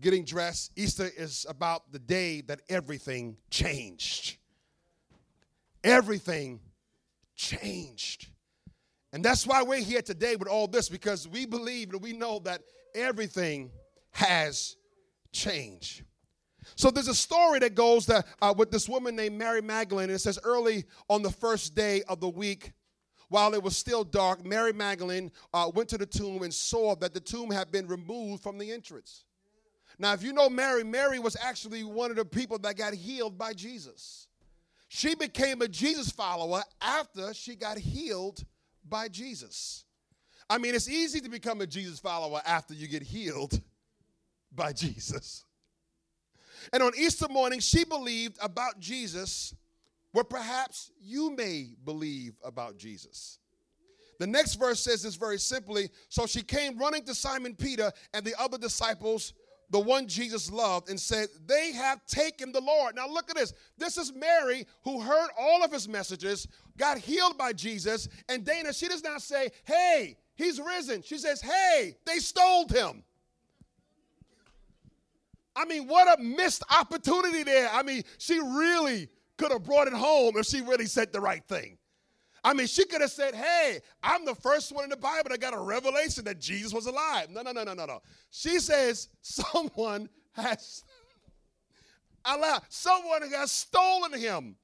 getting 0.00 0.24
dressed. 0.24 0.72
Easter 0.76 1.10
is 1.16 1.44
about 1.48 1.92
the 1.92 1.98
day 1.98 2.40
that 2.42 2.60
everything 2.68 3.36
changed. 3.50 4.36
Everything 5.84 6.60
changed. 7.34 8.28
And 9.12 9.24
that's 9.24 9.46
why 9.46 9.62
we're 9.62 9.80
here 9.80 10.02
today 10.02 10.36
with 10.36 10.48
all 10.48 10.66
this 10.66 10.88
because 10.88 11.26
we 11.26 11.46
believe 11.46 11.92
and 11.92 12.02
we 12.02 12.12
know 12.12 12.40
that 12.40 12.62
everything 12.94 13.70
has 14.10 14.76
changed. 15.32 16.02
So 16.76 16.90
there's 16.90 17.08
a 17.08 17.14
story 17.14 17.58
that 17.60 17.74
goes 17.74 18.06
that 18.06 18.26
uh, 18.42 18.54
with 18.56 18.70
this 18.70 18.88
woman 18.88 19.16
named 19.16 19.38
Mary 19.38 19.62
Magdalene, 19.62 20.04
and 20.04 20.12
it 20.12 20.18
says 20.18 20.38
early 20.44 20.84
on 21.08 21.22
the 21.22 21.30
first 21.30 21.74
day 21.74 22.02
of 22.08 22.20
the 22.20 22.28
week, 22.28 22.72
while 23.30 23.54
it 23.54 23.62
was 23.62 23.76
still 23.76 24.04
dark, 24.04 24.44
Mary 24.44 24.72
Magdalene 24.72 25.30
uh, 25.52 25.70
went 25.74 25.88
to 25.90 25.98
the 25.98 26.06
tomb 26.06 26.42
and 26.42 26.52
saw 26.52 26.94
that 26.96 27.14
the 27.14 27.20
tomb 27.20 27.50
had 27.50 27.70
been 27.70 27.86
removed 27.86 28.42
from 28.42 28.58
the 28.58 28.70
entrance. 28.72 29.24
Now, 29.98 30.12
if 30.12 30.22
you 30.22 30.32
know 30.32 30.48
Mary, 30.48 30.84
Mary 30.84 31.18
was 31.18 31.36
actually 31.40 31.84
one 31.84 32.10
of 32.10 32.16
the 32.16 32.24
people 32.24 32.58
that 32.60 32.76
got 32.76 32.94
healed 32.94 33.36
by 33.36 33.52
Jesus. 33.52 34.28
She 34.88 35.14
became 35.14 35.60
a 35.60 35.68
Jesus 35.68 36.10
follower 36.10 36.62
after 36.80 37.34
she 37.34 37.56
got 37.56 37.78
healed 37.78 38.44
by 38.88 39.08
Jesus. 39.08 39.84
I 40.50 40.58
mean, 40.58 40.74
it's 40.74 40.88
easy 40.88 41.20
to 41.20 41.28
become 41.28 41.60
a 41.60 41.66
Jesus 41.66 41.98
follower 41.98 42.40
after 42.46 42.74
you 42.74 42.88
get 42.88 43.02
healed 43.02 43.60
by 44.52 44.72
Jesus. 44.72 45.44
And 46.72 46.82
on 46.82 46.92
Easter 46.98 47.28
morning, 47.28 47.60
she 47.60 47.84
believed 47.84 48.38
about 48.40 48.80
Jesus 48.80 49.54
what 50.12 50.30
perhaps 50.30 50.90
you 51.00 51.34
may 51.36 51.68
believe 51.84 52.34
about 52.42 52.76
Jesus. 52.78 53.38
The 54.18 54.26
next 54.26 54.54
verse 54.56 54.80
says 54.80 55.02
this 55.02 55.14
very 55.14 55.38
simply 55.38 55.90
So 56.08 56.26
she 56.26 56.42
came 56.42 56.78
running 56.78 57.04
to 57.04 57.14
Simon 57.14 57.54
Peter 57.54 57.92
and 58.12 58.24
the 58.24 58.34
other 58.38 58.58
disciples, 58.58 59.32
the 59.70 59.78
one 59.78 60.06
Jesus 60.06 60.50
loved, 60.50 60.88
and 60.88 60.98
said, 60.98 61.28
They 61.46 61.72
have 61.72 62.04
taken 62.06 62.52
the 62.52 62.60
Lord. 62.60 62.96
Now 62.96 63.08
look 63.08 63.30
at 63.30 63.36
this. 63.36 63.52
This 63.76 63.98
is 63.98 64.12
Mary 64.12 64.66
who 64.84 65.00
heard 65.00 65.28
all 65.38 65.62
of 65.64 65.72
his 65.72 65.88
messages, 65.88 66.48
got 66.76 66.98
healed 66.98 67.36
by 67.36 67.52
Jesus, 67.52 68.08
and 68.28 68.44
Dana, 68.44 68.72
she 68.72 68.88
does 68.88 69.02
not 69.02 69.22
say, 69.22 69.50
Hey, 69.64 70.16
he's 70.36 70.60
risen. 70.60 71.02
She 71.02 71.18
says, 71.18 71.40
Hey, 71.40 71.96
they 72.06 72.18
stole 72.18 72.68
him. 72.68 73.04
I 75.54 75.64
mean, 75.64 75.88
what 75.88 76.18
a 76.18 76.22
missed 76.22 76.62
opportunity 76.70 77.42
there. 77.42 77.68
I 77.72 77.82
mean, 77.82 78.04
she 78.18 78.38
really 78.38 79.08
could 79.36 79.50
have 79.50 79.64
brought 79.64 79.88
it 79.88 79.92
home 79.92 80.36
if 80.36 80.46
she 80.46 80.60
really 80.60 80.86
said 80.86 81.12
the 81.12 81.20
right 81.20 81.42
thing. 81.48 81.77
I 82.44 82.54
mean, 82.54 82.66
she 82.66 82.84
could 82.84 83.00
have 83.00 83.10
said, 83.10 83.34
Hey, 83.34 83.80
I'm 84.02 84.24
the 84.24 84.34
first 84.34 84.72
one 84.72 84.84
in 84.84 84.90
the 84.90 84.96
Bible 84.96 85.30
that 85.30 85.40
got 85.40 85.54
a 85.54 85.60
revelation 85.60 86.24
that 86.24 86.40
Jesus 86.40 86.72
was 86.72 86.86
alive. 86.86 87.30
No, 87.30 87.42
no, 87.42 87.52
no, 87.52 87.64
no, 87.64 87.74
no, 87.74 87.86
no. 87.86 88.02
She 88.30 88.60
says, 88.60 89.08
Someone 89.22 90.08
has 90.34 90.84
allowed, 92.24 92.62
someone 92.68 93.22
has 93.30 93.50
stolen 93.50 94.18
him. 94.18 94.56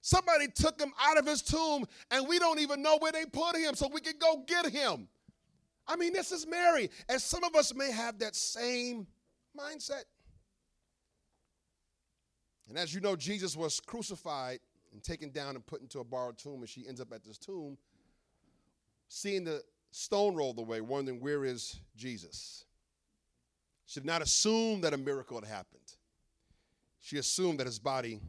Somebody 0.00 0.48
took 0.48 0.80
him 0.80 0.92
out 1.00 1.16
of 1.16 1.26
his 1.26 1.42
tomb, 1.42 1.84
and 2.10 2.26
we 2.26 2.40
don't 2.40 2.58
even 2.58 2.82
know 2.82 2.98
where 2.98 3.12
they 3.12 3.24
put 3.24 3.56
him, 3.56 3.74
so 3.76 3.88
we 3.92 4.00
can 4.00 4.14
go 4.18 4.42
get 4.48 4.66
him. 4.66 5.08
I 5.86 5.94
mean, 5.94 6.12
this 6.12 6.32
is 6.32 6.46
Mary. 6.46 6.90
And 7.08 7.20
some 7.20 7.44
of 7.44 7.54
us 7.54 7.72
may 7.74 7.92
have 7.92 8.18
that 8.18 8.34
same 8.34 9.06
mindset. 9.58 10.04
And 12.68 12.78
as 12.78 12.94
you 12.94 13.00
know, 13.00 13.14
Jesus 13.14 13.56
was 13.56 13.80
crucified 13.80 14.60
and 14.92 15.02
taken 15.02 15.30
down 15.30 15.54
and 15.54 15.66
put 15.66 15.80
into 15.80 16.00
a 16.00 16.04
borrowed 16.04 16.38
tomb, 16.38 16.60
and 16.60 16.68
she 16.68 16.86
ends 16.86 17.00
up 17.00 17.12
at 17.12 17.24
this 17.24 17.38
tomb, 17.38 17.76
seeing 19.08 19.44
the 19.44 19.62
stone 19.90 20.34
rolled 20.34 20.58
away, 20.58 20.80
wondering, 20.80 21.20
where 21.20 21.44
is 21.44 21.80
Jesus? 21.96 22.64
She 23.86 24.00
did 24.00 24.06
not 24.06 24.22
assume 24.22 24.80
that 24.82 24.94
a 24.94 24.96
miracle 24.98 25.38
had 25.40 25.48
happened. 25.48 25.80
She 27.00 27.18
assumed 27.18 27.60
that 27.60 27.66
his 27.66 27.78
body 27.78 28.20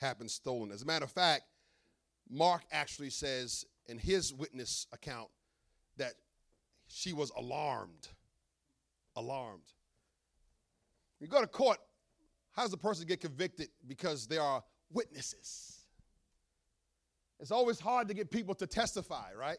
had 0.00 0.18
been 0.18 0.28
stolen. 0.28 0.72
As 0.72 0.82
a 0.82 0.86
matter 0.86 1.04
of 1.04 1.10
fact, 1.10 1.44
Mark 2.28 2.62
actually 2.72 3.10
says 3.10 3.64
in 3.86 3.98
his 3.98 4.34
witness 4.34 4.86
account 4.92 5.28
that 5.96 6.14
she 6.88 7.12
was 7.12 7.30
alarmed. 7.36 8.08
Alarmed. 9.16 9.62
You 11.20 11.28
go 11.28 11.40
to 11.40 11.46
court, 11.46 11.78
how 12.52 12.62
does 12.62 12.72
a 12.72 12.78
person 12.78 13.06
get 13.06 13.20
convicted? 13.20 13.68
Because 13.86 14.26
there 14.26 14.42
are 14.42 14.62
witnesses. 14.90 15.73
It's 17.44 17.50
always 17.50 17.78
hard 17.78 18.08
to 18.08 18.14
get 18.14 18.30
people 18.30 18.54
to 18.54 18.66
testify, 18.66 19.34
right? 19.38 19.58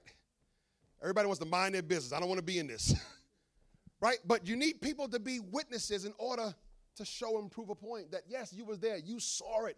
Everybody 1.04 1.28
wants 1.28 1.38
to 1.44 1.46
mind 1.46 1.76
their 1.76 1.84
business. 1.84 2.14
I 2.14 2.20
don't 2.20 2.28
want 2.28 2.40
to 2.40 2.44
be 2.44 2.58
in 2.58 2.66
this. 2.66 2.96
right? 4.02 4.18
But 4.26 4.48
you 4.48 4.56
need 4.56 4.82
people 4.82 5.08
to 5.08 5.20
be 5.20 5.40
witnesses 5.40 6.04
in 6.04 6.12
order 6.18 6.56
to 6.96 7.06
show 7.06 7.38
and 7.38 7.52
prove 7.52 7.70
a 7.70 7.76
point 7.76 8.10
that 8.10 8.24
yes, 8.28 8.52
you 8.52 8.66
was 8.66 8.80
there, 8.80 8.98
you 8.98 9.20
saw 9.20 9.66
it. 9.66 9.78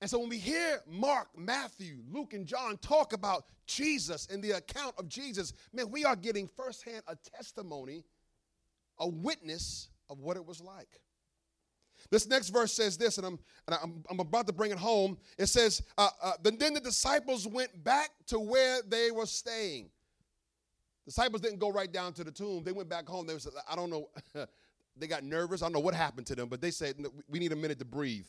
And 0.00 0.08
so 0.08 0.18
when 0.18 0.30
we 0.30 0.38
hear 0.38 0.80
Mark, 0.86 1.28
Matthew, 1.36 1.98
Luke, 2.10 2.32
and 2.32 2.46
John 2.46 2.78
talk 2.78 3.12
about 3.12 3.44
Jesus 3.66 4.26
and 4.32 4.42
the 4.42 4.52
account 4.52 4.94
of 4.96 5.06
Jesus, 5.06 5.52
man, 5.74 5.90
we 5.90 6.06
are 6.06 6.16
getting 6.16 6.48
firsthand 6.48 7.02
a 7.08 7.16
testimony, 7.16 8.04
a 8.98 9.06
witness 9.06 9.90
of 10.08 10.20
what 10.20 10.38
it 10.38 10.46
was 10.46 10.62
like. 10.62 10.98
This 12.10 12.26
next 12.28 12.50
verse 12.50 12.72
says 12.72 12.96
this, 12.96 13.18
and 13.18 13.26
I'm, 13.26 13.38
and 13.66 13.76
I'm, 13.82 14.04
I'm 14.10 14.20
about 14.20 14.46
to 14.46 14.52
bring 14.52 14.70
it 14.70 14.78
home. 14.78 15.18
It 15.38 15.46
says, 15.46 15.82
uh, 15.98 16.08
uh, 16.22 16.32
Then 16.42 16.74
the 16.74 16.80
disciples 16.80 17.46
went 17.46 17.84
back 17.84 18.10
to 18.28 18.38
where 18.38 18.80
they 18.86 19.10
were 19.10 19.26
staying. 19.26 19.90
Disciples 21.04 21.40
didn't 21.40 21.58
go 21.58 21.70
right 21.70 21.90
down 21.90 22.12
to 22.14 22.24
the 22.24 22.32
tomb. 22.32 22.64
They 22.64 22.72
went 22.72 22.88
back 22.88 23.08
home. 23.08 23.26
They 23.26 23.38
said, 23.38 23.52
I 23.70 23.76
don't 23.76 23.90
know. 23.90 24.08
they 24.96 25.06
got 25.06 25.22
nervous. 25.22 25.62
I 25.62 25.66
don't 25.66 25.72
know 25.72 25.80
what 25.80 25.94
happened 25.94 26.26
to 26.28 26.34
them, 26.34 26.48
but 26.48 26.60
they 26.60 26.70
said, 26.70 26.96
We 27.28 27.38
need 27.38 27.52
a 27.52 27.56
minute 27.56 27.78
to 27.78 27.84
breathe. 27.84 28.26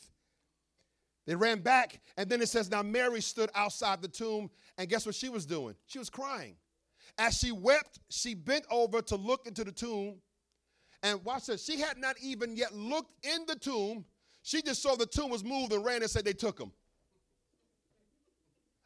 They 1.26 1.34
ran 1.34 1.60
back, 1.60 2.00
and 2.16 2.30
then 2.30 2.40
it 2.40 2.48
says, 2.48 2.70
Now 2.70 2.82
Mary 2.82 3.20
stood 3.20 3.50
outside 3.54 4.00
the 4.00 4.08
tomb, 4.08 4.48
and 4.78 4.88
guess 4.88 5.04
what 5.04 5.14
she 5.14 5.28
was 5.28 5.44
doing? 5.44 5.74
She 5.86 5.98
was 5.98 6.08
crying. 6.08 6.56
As 7.18 7.36
she 7.36 7.52
wept, 7.52 7.98
she 8.10 8.34
bent 8.34 8.64
over 8.70 9.02
to 9.02 9.16
look 9.16 9.46
into 9.46 9.64
the 9.64 9.72
tomb 9.72 10.20
and 11.02 11.24
watch 11.24 11.46
this. 11.46 11.64
She 11.64 11.80
had 11.80 11.98
not 11.98 12.16
even 12.20 12.56
yet 12.56 12.74
looked 12.74 13.24
in 13.24 13.46
the 13.46 13.56
tomb. 13.56 14.04
She 14.42 14.62
just 14.62 14.82
saw 14.82 14.96
the 14.96 15.06
tomb 15.06 15.30
was 15.30 15.44
moved 15.44 15.72
and 15.72 15.84
ran 15.84 16.02
and 16.02 16.10
said 16.10 16.24
they 16.24 16.32
took 16.32 16.58
him. 16.58 16.72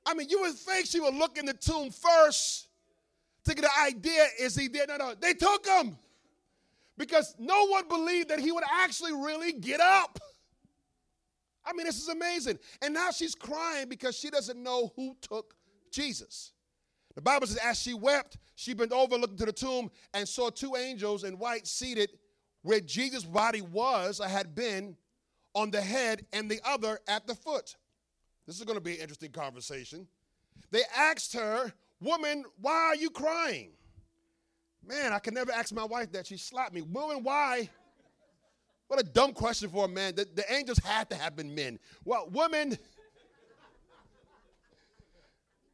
I 0.04 0.14
mean, 0.14 0.28
you 0.28 0.40
would 0.40 0.54
think 0.54 0.86
she 0.86 1.00
would 1.00 1.14
look 1.14 1.38
in 1.38 1.46
the 1.46 1.54
tomb 1.54 1.90
first 1.90 2.68
to 3.44 3.54
get 3.54 3.64
an 3.64 3.70
idea 3.86 4.26
is 4.40 4.56
he 4.56 4.68
there? 4.68 4.86
No, 4.88 4.96
no, 4.96 5.14
they 5.14 5.34
took 5.34 5.66
him 5.66 5.96
because 6.96 7.34
no 7.38 7.66
one 7.66 7.88
believed 7.88 8.28
that 8.28 8.38
he 8.38 8.52
would 8.52 8.64
actually 8.70 9.12
really 9.12 9.52
get 9.52 9.80
up. 9.80 10.18
I 11.64 11.72
mean, 11.72 11.86
this 11.86 12.00
is 12.00 12.08
amazing. 12.08 12.58
And 12.80 12.92
now 12.94 13.10
she's 13.10 13.34
crying 13.34 13.88
because 13.88 14.16
she 14.16 14.30
doesn't 14.30 14.60
know 14.60 14.92
who 14.96 15.16
took 15.20 15.54
Jesus. 15.90 16.51
The 17.14 17.20
Bible 17.20 17.46
says, 17.46 17.58
as 17.58 17.80
she 17.80 17.94
wept, 17.94 18.38
she 18.54 18.74
bent 18.74 18.92
over, 18.92 19.16
looked 19.16 19.32
into 19.32 19.46
the 19.46 19.52
tomb, 19.52 19.90
and 20.14 20.28
saw 20.28 20.50
two 20.50 20.76
angels 20.76 21.24
in 21.24 21.38
white 21.38 21.66
seated 21.66 22.10
where 22.62 22.80
Jesus' 22.80 23.24
body 23.24 23.60
was 23.60 24.20
or 24.20 24.28
had 24.28 24.54
been 24.54 24.96
on 25.54 25.70
the 25.70 25.80
head 25.80 26.24
and 26.32 26.50
the 26.50 26.60
other 26.64 27.00
at 27.08 27.26
the 27.26 27.34
foot. 27.34 27.76
This 28.46 28.58
is 28.58 28.64
going 28.64 28.78
to 28.78 28.84
be 28.84 28.94
an 28.94 29.00
interesting 29.00 29.32
conversation. 29.32 30.06
They 30.70 30.82
asked 30.96 31.34
her, 31.34 31.72
Woman, 32.00 32.44
why 32.60 32.72
are 32.72 32.96
you 32.96 33.10
crying? 33.10 33.70
Man, 34.84 35.12
I 35.12 35.20
can 35.20 35.34
never 35.34 35.52
ask 35.52 35.72
my 35.72 35.84
wife 35.84 36.10
that. 36.12 36.26
She 36.26 36.36
slapped 36.36 36.74
me. 36.74 36.82
Woman, 36.82 37.22
why? 37.22 37.68
What 38.88 39.00
a 39.00 39.04
dumb 39.04 39.32
question 39.32 39.70
for 39.70 39.84
a 39.84 39.88
man. 39.88 40.16
The, 40.16 40.26
the 40.34 40.52
angels 40.52 40.78
had 40.78 41.08
to 41.10 41.16
have 41.16 41.36
been 41.36 41.54
men. 41.54 41.78
Well, 42.04 42.28
women, 42.32 42.76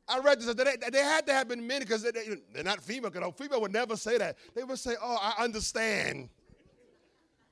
I 0.08 0.18
read 0.20 0.40
this, 0.40 0.54
they, 0.54 0.76
they 0.90 1.02
had 1.02 1.26
to 1.26 1.32
have 1.32 1.48
been 1.48 1.66
men 1.66 1.80
because 1.80 2.02
they, 2.02 2.10
are 2.58 2.62
not 2.62 2.82
female, 2.82 3.10
because 3.10 3.28
a 3.28 3.32
female 3.32 3.60
would 3.60 3.72
never 3.72 3.96
say 3.96 4.18
that. 4.18 4.36
They 4.54 4.64
would 4.64 4.78
say, 4.78 4.94
Oh, 5.00 5.18
I 5.20 5.42
understand. 5.42 6.30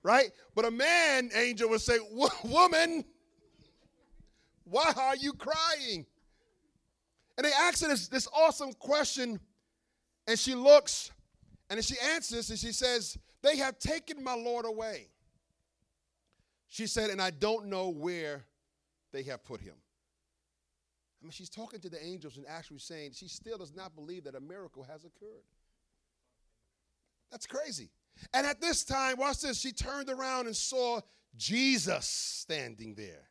Right? 0.03 0.31
But 0.55 0.65
a 0.65 0.71
man 0.71 1.31
angel 1.35 1.69
would 1.71 1.81
say, 1.81 1.99
Woman, 2.45 3.05
why 4.65 4.93
are 4.97 5.17
you 5.17 5.33
crying? 5.33 6.07
And 7.37 7.45
they 7.45 7.53
ask 7.53 7.83
her 7.83 7.89
this, 7.89 8.09
this 8.09 8.29
awesome 8.35 8.73
question, 8.73 9.39
and 10.27 10.39
she 10.39 10.55
looks, 10.55 11.11
and 11.69 11.85
she 11.85 11.97
answers, 12.15 12.51
and 12.51 12.59
she 12.59 12.73
says, 12.73 13.19
They 13.43 13.59
have 13.59 13.79
taken 13.79 14.25
my 14.25 14.35
Lord 14.35 14.65
away. 14.65 15.09
She 16.69 16.87
said, 16.87 17.11
and 17.11 17.23
I 17.23 17.31
don't 17.31 17.67
know 17.67 17.89
where 17.89 18.45
they 19.13 19.23
have 19.25 19.45
put 19.45 19.61
him. 19.61 19.75
I 21.27 21.29
mean, 21.29 21.33
she's 21.33 21.51
talking 21.51 21.81
to 21.81 21.89
the 21.89 22.01
angels 22.07 22.37
and 22.37 22.47
actually 22.47 22.79
saying 22.79 23.11
she 23.15 23.27
still 23.27 23.59
does 23.59 23.75
not 23.75 23.97
believe 23.97 24.23
that 24.25 24.37
a 24.37 24.41
miracle 24.41 24.85
has 24.85 25.05
occurred. 25.05 25.43
That's 27.33 27.49
crazy. 27.49 27.91
And 28.33 28.47
at 28.47 28.61
this 28.61 28.85
time, 28.85 29.17
watch 29.19 29.41
this, 29.41 29.59
she 29.59 29.73
turned 29.73 30.09
around 30.09 30.47
and 30.47 30.55
saw 30.55 31.01
Jesus 31.37 32.07
standing 32.07 32.95
there. 32.95 33.25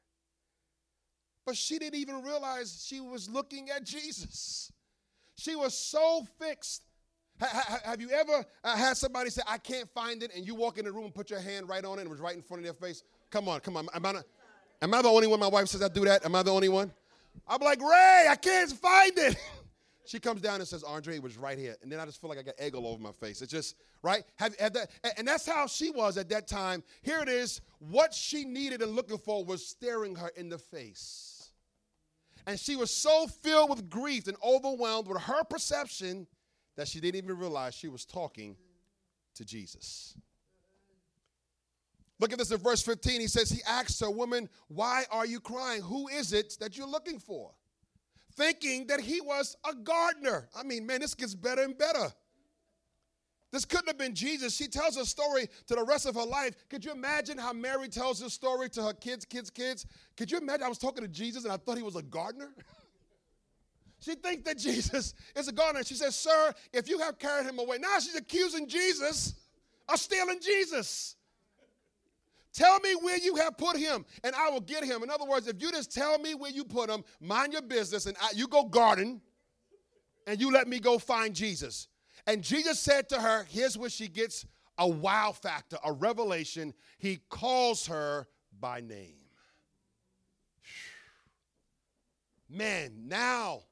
But 1.46 1.56
she 1.56 1.80
didn't 1.80 1.98
even 1.98 2.22
realize 2.22 2.86
she 2.86 3.00
was 3.00 3.30
looking 3.30 3.70
at 3.70 3.86
Jesus. 3.86 4.74
She 5.38 5.56
was 5.56 5.74
so 5.74 6.28
fixed. 6.38 6.84
have 7.40 8.02
you 8.02 8.10
ever 8.10 8.44
uh, 8.66 8.76
had 8.76 8.98
somebody 8.98 9.30
say, 9.30 9.42
I 9.48 9.58
can't 9.58 9.90
find 9.92 10.22
it, 10.22 10.32
and 10.36 10.46
you 10.46 10.54
walk 10.54 10.80
in 10.80 10.84
the 10.84 10.92
room 10.92 11.06
and 11.06 11.16
put 11.16 11.30
your 11.30 11.40
hand 11.40 11.70
right 11.70 11.86
on 11.86 11.98
it 11.98 12.02
and 12.02 12.10
it 12.10 12.12
was 12.12 12.20
right 12.20 12.36
in 12.36 12.42
front 12.42 12.60
of 12.60 12.66
their 12.66 12.74
face? 12.74 13.04
Come 13.30 13.48
on, 13.48 13.62
come 13.62 13.78
on. 13.78 13.88
Am 13.94 14.06
I, 14.06 14.12
not, 14.12 14.26
am 14.82 14.94
I 14.94 15.02
the 15.02 15.08
only 15.08 15.28
one? 15.28 15.40
My 15.40 15.48
wife 15.48 15.70
says 15.70 15.82
I 15.82 15.88
do 15.88 16.04
that. 16.04 16.26
Am 16.26 16.36
I 16.36 16.44
the 16.44 16.52
only 16.52 16.68
one? 16.68 16.92
I'm 17.48 17.62
like, 17.62 17.82
Ray, 17.82 18.28
I 18.30 18.36
can't 18.36 18.72
find 18.72 19.14
it. 19.18 19.38
she 20.06 20.20
comes 20.20 20.42
down 20.42 20.60
and 20.60 20.68
says, 20.68 20.84
Andre, 20.84 21.20
was 21.20 21.38
right 21.38 21.58
here. 21.58 21.76
And 21.82 21.92
then 21.92 22.00
I 22.00 22.06
just 22.06 22.22
feel 22.22 22.30
like 22.30 22.40
I 22.40 22.44
got 22.44 22.56
egg 22.60 22.76
all 22.76 22.88
over 22.88 23.02
my 23.02 23.12
face. 23.12 23.42
It's 23.42 23.52
just, 23.52 23.76
right? 24.02 24.24
Have, 24.38 24.58
have 24.60 24.74
that, 24.74 24.90
and 25.18 25.28
that's 25.28 25.46
how 25.46 25.68
she 25.68 25.92
was 25.92 26.18
at 26.18 26.30
that 26.30 26.48
time. 26.48 26.84
Here 27.02 27.22
it 27.22 27.30
is. 27.30 27.62
What 27.80 28.14
she 28.14 28.46
needed 28.46 28.82
and 28.82 28.96
looking 28.96 29.18
for 29.18 29.44
was 29.44 29.66
staring 29.66 30.16
her 30.16 30.30
in 30.36 30.50
the 30.50 30.58
face. 30.58 31.52
And 32.48 32.60
she 32.60 32.76
was 32.76 32.92
so 32.92 33.28
filled 33.28 33.72
with 33.72 33.90
grief 33.90 34.28
and 34.28 34.38
overwhelmed 34.44 35.08
with 35.08 35.22
her 35.24 35.44
perception 35.44 36.28
that 36.76 36.88
she 36.88 37.00
didn't 37.00 37.24
even 37.24 37.38
realize 37.38 37.74
she 37.74 37.88
was 37.88 38.06
talking 38.06 38.56
to 39.36 39.46
Jesus. 39.46 40.16
Look 42.20 42.32
at 42.32 42.40
this 42.40 42.52
in 42.52 42.58
verse 42.58 42.82
15. 42.82 43.20
He 43.20 43.28
says, 43.28 43.50
He 43.50 43.62
asks 43.68 44.00
her, 44.00 44.10
Woman, 44.10 44.50
why 44.68 45.04
are 45.12 45.26
you 45.26 45.40
crying? 45.40 45.82
Who 45.82 46.08
is 46.08 46.34
it 46.34 46.56
that 46.60 46.78
you're 46.78 46.88
looking 46.88 47.20
for? 47.20 47.52
Thinking 48.36 48.88
that 48.88 49.00
he 49.00 49.22
was 49.22 49.56
a 49.70 49.74
gardener. 49.74 50.50
I 50.56 50.64
mean, 50.64 50.86
man, 50.86 51.02
this 51.02 51.14
gets 51.14 51.36
better 51.36 51.64
and 51.64 51.78
better. 51.78 52.14
This 53.52 53.64
couldn't 53.64 53.88
have 53.88 53.98
been 53.98 54.14
Jesus. 54.14 54.54
She 54.54 54.68
tells 54.68 54.98
a 54.98 55.06
story 55.06 55.48
to 55.68 55.76
the 55.76 55.84
rest 55.84 56.06
of 56.06 56.16
her 56.16 56.26
life. 56.26 56.56
Could 56.70 56.84
you 56.84 56.92
imagine 56.92 57.38
how 57.38 57.54
Mary 57.54 57.88
tells 57.88 58.20
this 58.20 58.34
story 58.34 58.68
to 58.70 58.84
her 58.84 58.94
kids, 58.94 59.24
kids, 59.24 59.50
kids? 59.50 59.86
Could 60.18 60.30
you 60.30 60.38
imagine 60.38 60.64
I 60.64 60.70
was 60.70 60.78
talking 60.78 61.04
to 61.04 61.08
Jesus 61.08 61.46
and 61.46 61.54
I 61.54 61.58
thought 61.58 61.78
he 61.78 61.84
was 61.84 61.96
a 61.96 62.02
gardener? 62.02 62.50
she 64.00 64.16
thinks 64.16 64.44
that 64.44 64.58
Jesus 64.58 65.14
is 65.36 65.48
a 65.48 65.54
gardener. 65.54 65.86
She 65.86 65.94
says, 65.94 66.18
Sir, 66.18 66.54
if 66.74 66.90
you 66.90 67.00
have 67.00 67.18
carried 67.18 67.46
him 67.46 67.60
away, 67.60 67.78
now 67.78 67.98
she's 68.00 68.16
accusing 68.16 68.68
Jesus 68.68 69.36
of 69.88 70.00
stealing 70.00 70.40
Jesus. 70.42 71.16
Tell 72.56 72.80
me 72.80 72.96
where 72.96 73.18
you 73.18 73.36
have 73.36 73.58
put 73.58 73.76
him, 73.76 74.06
and 74.24 74.34
I 74.34 74.50
will 74.50 74.62
get 74.62 74.86
him. 74.86 75.04
In 75.04 75.10
other 75.10 75.26
words, 75.26 75.48
if 75.48 75.62
you 75.62 75.72
just 75.72 75.94
tell 75.94 76.18
me 76.18 76.36
where 76.36 76.52
you 76.52 76.64
put 76.64 76.90
him, 76.90 77.04
mind 77.20 77.52
your 77.52 77.62
business, 77.62 78.06
and 78.06 78.16
I, 78.22 78.30
you 78.34 78.48
go 78.48 78.64
garden, 78.64 79.22
and 80.26 80.40
you 80.40 80.54
let 80.54 80.66
me 80.66 80.80
go 80.80 80.98
find 80.98 81.36
Jesus. 81.36 81.90
And 82.26 82.42
Jesus 82.42 82.80
said 82.80 83.10
to 83.10 83.20
her, 83.20 83.46
here's 83.50 83.78
where 83.78 83.90
she 83.90 84.08
gets 84.08 84.46
a 84.78 84.88
wow 84.88 85.34
factor, 85.34 85.78
a 85.84 85.92
revelation. 85.92 86.74
He 86.98 87.20
calls 87.30 87.88
her 87.88 88.26
by 88.58 88.80
name. 88.80 89.18
Man, 92.50 93.08
now 93.08 93.64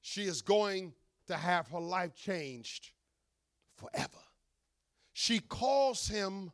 she 0.00 0.22
is 0.22 0.40
going 0.40 0.94
to 1.26 1.36
have 1.36 1.68
her 1.68 1.80
life 1.80 2.14
changed 2.14 2.92
forever. 3.76 4.08
She 5.12 5.40
calls 5.40 6.08
him 6.08 6.52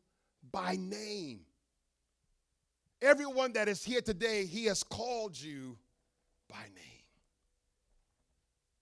by 0.53 0.77
name. 0.77 1.41
Everyone 3.01 3.53
that 3.53 3.69
is 3.69 3.85
here 3.85 4.01
today, 4.01 4.45
He 4.45 4.65
has 4.67 4.83
called 4.83 5.41
you 5.41 5.79
by 6.49 6.63
name. 6.75 6.85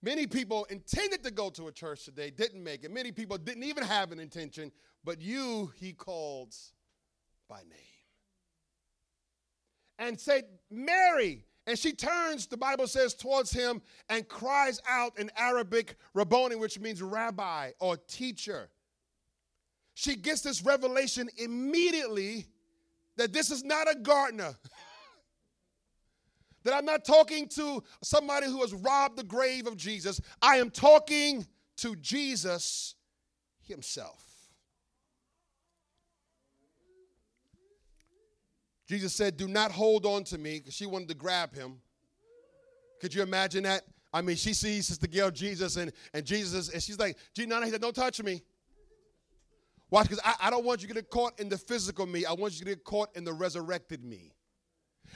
Many 0.02 0.26
people 0.26 0.66
intended 0.70 1.24
to 1.24 1.30
go 1.30 1.50
to 1.50 1.68
a 1.68 1.72
church 1.72 2.04
today, 2.04 2.30
didn't 2.30 2.62
make 2.62 2.84
it. 2.84 2.90
Many 2.90 3.12
people 3.12 3.38
didn't 3.38 3.64
even 3.64 3.84
have 3.84 4.12
an 4.12 4.20
intention, 4.20 4.72
but 5.04 5.20
you, 5.20 5.72
He 5.76 5.92
calls 5.92 6.72
by 7.48 7.58
name. 7.58 7.72
And 9.98 10.18
said, 10.20 10.44
Mary, 10.70 11.44
and 11.66 11.78
she 11.78 11.92
turns, 11.92 12.46
the 12.46 12.56
Bible 12.56 12.86
says, 12.86 13.14
towards 13.14 13.50
him 13.50 13.82
and 14.08 14.28
cries 14.28 14.80
out 14.88 15.18
in 15.18 15.30
Arabic, 15.36 15.96
Rabboni, 16.14 16.54
which 16.54 16.78
means 16.78 17.02
rabbi 17.02 17.72
or 17.80 17.96
teacher 17.96 18.68
she 19.98 20.14
gets 20.14 20.42
this 20.42 20.62
revelation 20.62 21.30
immediately 21.38 22.46
that 23.16 23.32
this 23.32 23.50
is 23.50 23.64
not 23.64 23.90
a 23.90 23.98
gardener. 23.98 24.54
that 26.64 26.74
I'm 26.74 26.84
not 26.84 27.06
talking 27.06 27.48
to 27.48 27.82
somebody 28.02 28.46
who 28.46 28.60
has 28.60 28.74
robbed 28.74 29.16
the 29.16 29.24
grave 29.24 29.66
of 29.66 29.78
Jesus. 29.78 30.20
I 30.42 30.58
am 30.58 30.70
talking 30.70 31.46
to 31.78 31.96
Jesus 31.96 32.94
himself. 33.62 34.22
Jesus 38.86 39.14
said, 39.14 39.38
Do 39.38 39.48
not 39.48 39.72
hold 39.72 40.04
on 40.04 40.24
to 40.24 40.36
me, 40.36 40.58
because 40.58 40.74
she 40.74 40.84
wanted 40.84 41.08
to 41.08 41.14
grab 41.14 41.54
him. 41.54 41.80
Could 43.00 43.14
you 43.14 43.22
imagine 43.22 43.62
that? 43.62 43.84
I 44.12 44.20
mean, 44.20 44.36
she 44.36 44.52
sees 44.52 44.88
Sister 44.88 45.06
Gail 45.06 45.30
Jesus, 45.30 45.76
and, 45.76 45.90
and 46.12 46.26
Jesus, 46.26 46.68
and 46.68 46.82
she's 46.82 46.98
like, 46.98 47.16
Nana, 47.38 47.64
he 47.64 47.72
said, 47.72 47.80
Don't 47.80 47.96
touch 47.96 48.22
me. 48.22 48.42
Watch, 49.90 50.08
because 50.08 50.20
I, 50.24 50.34
I 50.40 50.50
don't 50.50 50.64
want 50.64 50.82
you 50.82 50.88
to 50.88 50.94
get 50.94 51.10
caught 51.10 51.38
in 51.38 51.48
the 51.48 51.58
physical 51.58 52.06
me. 52.06 52.24
I 52.24 52.32
want 52.32 52.54
you 52.54 52.60
to 52.60 52.64
get 52.64 52.84
caught 52.84 53.14
in 53.16 53.24
the 53.24 53.32
resurrected 53.32 54.04
me. 54.04 54.32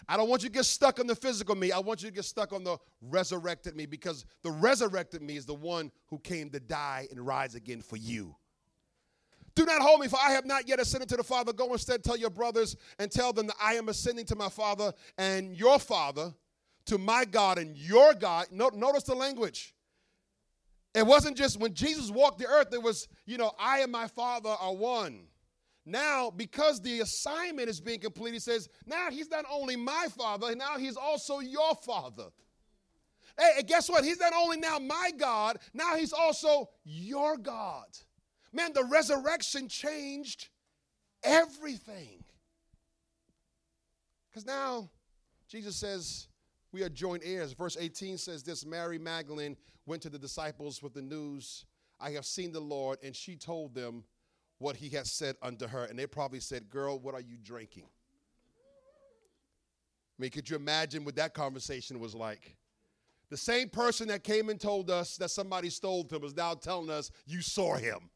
I 0.08 0.16
don't 0.16 0.28
want 0.28 0.42
you 0.42 0.48
to 0.48 0.52
get 0.52 0.64
stuck 0.64 1.00
on 1.00 1.06
the 1.06 1.16
physical 1.16 1.54
me. 1.54 1.72
I 1.72 1.78
want 1.78 2.02
you 2.02 2.08
to 2.08 2.14
get 2.14 2.24
stuck 2.24 2.52
on 2.52 2.62
the 2.62 2.78
resurrected 3.00 3.76
me 3.76 3.86
because 3.86 4.24
the 4.42 4.50
resurrected 4.50 5.22
me 5.22 5.36
is 5.36 5.46
the 5.46 5.54
one 5.54 5.90
who 6.06 6.18
came 6.18 6.50
to 6.50 6.60
die 6.60 7.08
and 7.10 7.26
rise 7.26 7.54
again 7.54 7.82
for 7.82 7.96
you. 7.96 8.36
Do 9.56 9.64
not 9.64 9.82
hold 9.82 10.00
me, 10.00 10.08
for 10.08 10.18
I 10.22 10.30
have 10.30 10.46
not 10.46 10.68
yet 10.68 10.78
ascended 10.78 11.08
to 11.10 11.16
the 11.16 11.24
Father. 11.24 11.52
Go 11.52 11.72
instead, 11.72 12.04
tell 12.04 12.16
your 12.16 12.30
brothers 12.30 12.76
and 12.98 13.10
tell 13.10 13.32
them 13.32 13.48
that 13.48 13.56
I 13.60 13.74
am 13.74 13.88
ascending 13.88 14.26
to 14.26 14.36
my 14.36 14.48
Father 14.48 14.92
and 15.18 15.56
your 15.56 15.78
Father, 15.78 16.32
to 16.86 16.98
my 16.98 17.24
God 17.24 17.58
and 17.58 17.76
your 17.76 18.14
God. 18.14 18.46
notice 18.52 19.02
the 19.02 19.14
language. 19.14 19.74
It 20.94 21.06
wasn't 21.06 21.36
just 21.36 21.60
when 21.60 21.74
Jesus 21.74 22.10
walked 22.10 22.38
the 22.38 22.48
earth, 22.48 22.72
it 22.72 22.82
was, 22.82 23.08
you 23.24 23.38
know, 23.38 23.52
I 23.58 23.80
and 23.80 23.92
my 23.92 24.08
Father 24.08 24.50
are 24.50 24.74
one. 24.74 25.22
Now, 25.86 26.30
because 26.30 26.80
the 26.80 27.00
assignment 27.00 27.68
is 27.68 27.80
being 27.80 28.00
completed, 28.00 28.34
he 28.34 28.40
says, 28.40 28.68
now 28.86 29.10
he's 29.10 29.30
not 29.30 29.44
only 29.50 29.76
my 29.76 30.08
Father, 30.16 30.54
now 30.54 30.78
he's 30.78 30.96
also 30.96 31.38
your 31.38 31.74
Father. 31.76 32.26
Hey, 33.38 33.62
guess 33.66 33.88
what? 33.88 34.04
He's 34.04 34.20
not 34.20 34.32
only 34.34 34.58
now 34.58 34.78
my 34.78 35.10
God, 35.16 35.58
now 35.72 35.96
he's 35.96 36.12
also 36.12 36.68
your 36.84 37.36
God. 37.36 37.86
Man, 38.52 38.72
the 38.72 38.84
resurrection 38.84 39.68
changed 39.68 40.48
everything. 41.22 42.24
Because 44.28 44.44
now 44.44 44.90
Jesus 45.48 45.76
says, 45.76 46.28
we 46.72 46.82
are 46.82 46.88
joint 46.88 47.22
heirs. 47.24 47.52
Verse 47.52 47.76
18 47.78 48.18
says 48.18 48.42
this 48.42 48.64
Mary 48.64 48.98
Magdalene 48.98 49.56
went 49.86 50.02
to 50.02 50.10
the 50.10 50.18
disciples 50.18 50.82
with 50.82 50.94
the 50.94 51.02
news, 51.02 51.64
I 52.00 52.10
have 52.12 52.24
seen 52.24 52.52
the 52.52 52.60
Lord, 52.60 52.98
and 53.02 53.14
she 53.14 53.36
told 53.36 53.74
them 53.74 54.04
what 54.58 54.76
he 54.76 54.88
had 54.88 55.06
said 55.06 55.36
unto 55.42 55.66
her. 55.66 55.84
And 55.84 55.98
they 55.98 56.06
probably 56.06 56.40
said, 56.40 56.70
Girl, 56.70 56.98
what 56.98 57.14
are 57.14 57.20
you 57.20 57.36
drinking? 57.42 57.88
I 60.18 60.22
mean, 60.22 60.30
could 60.30 60.50
you 60.50 60.56
imagine 60.56 61.04
what 61.04 61.16
that 61.16 61.32
conversation 61.32 61.98
was 61.98 62.14
like? 62.14 62.56
The 63.30 63.36
same 63.36 63.68
person 63.68 64.08
that 64.08 64.22
came 64.24 64.50
and 64.50 64.60
told 64.60 64.90
us 64.90 65.16
that 65.16 65.30
somebody 65.30 65.70
stole 65.70 66.06
him 66.10 66.24
is 66.24 66.36
now 66.36 66.54
telling 66.54 66.90
us 66.90 67.10
you 67.26 67.40
saw 67.40 67.76
him. 67.76 68.10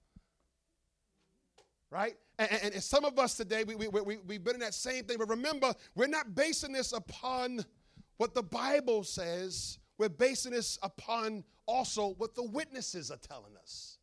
Right? 1.91 2.15
And, 2.39 2.51
and, 2.51 2.75
and 2.75 2.83
some 2.83 3.05
of 3.05 3.19
us 3.19 3.37
today, 3.37 3.65
we, 3.65 3.77
we, 3.77 3.89
we, 3.89 4.17
we've 4.27 4.43
been 4.45 4.55
in 4.55 4.61
that 4.61 4.75
same 4.75 5.05
thing. 5.05 5.19
But 5.19 5.31
remember, 5.31 5.73
we're 5.95 6.09
not 6.09 6.35
basing 6.35 6.73
this 6.73 6.93
upon 6.93 7.65
what 8.17 8.35
the 8.35 8.43
Bible 8.43 9.05
says, 9.05 9.79
we're 9.97 10.09
basing 10.09 10.53
this 10.53 10.79
upon 10.83 11.45
also 11.67 12.15
what 12.19 12.35
the 12.35 12.43
witnesses 12.43 13.11
are 13.11 13.19
telling 13.19 13.57
us. 13.57 13.99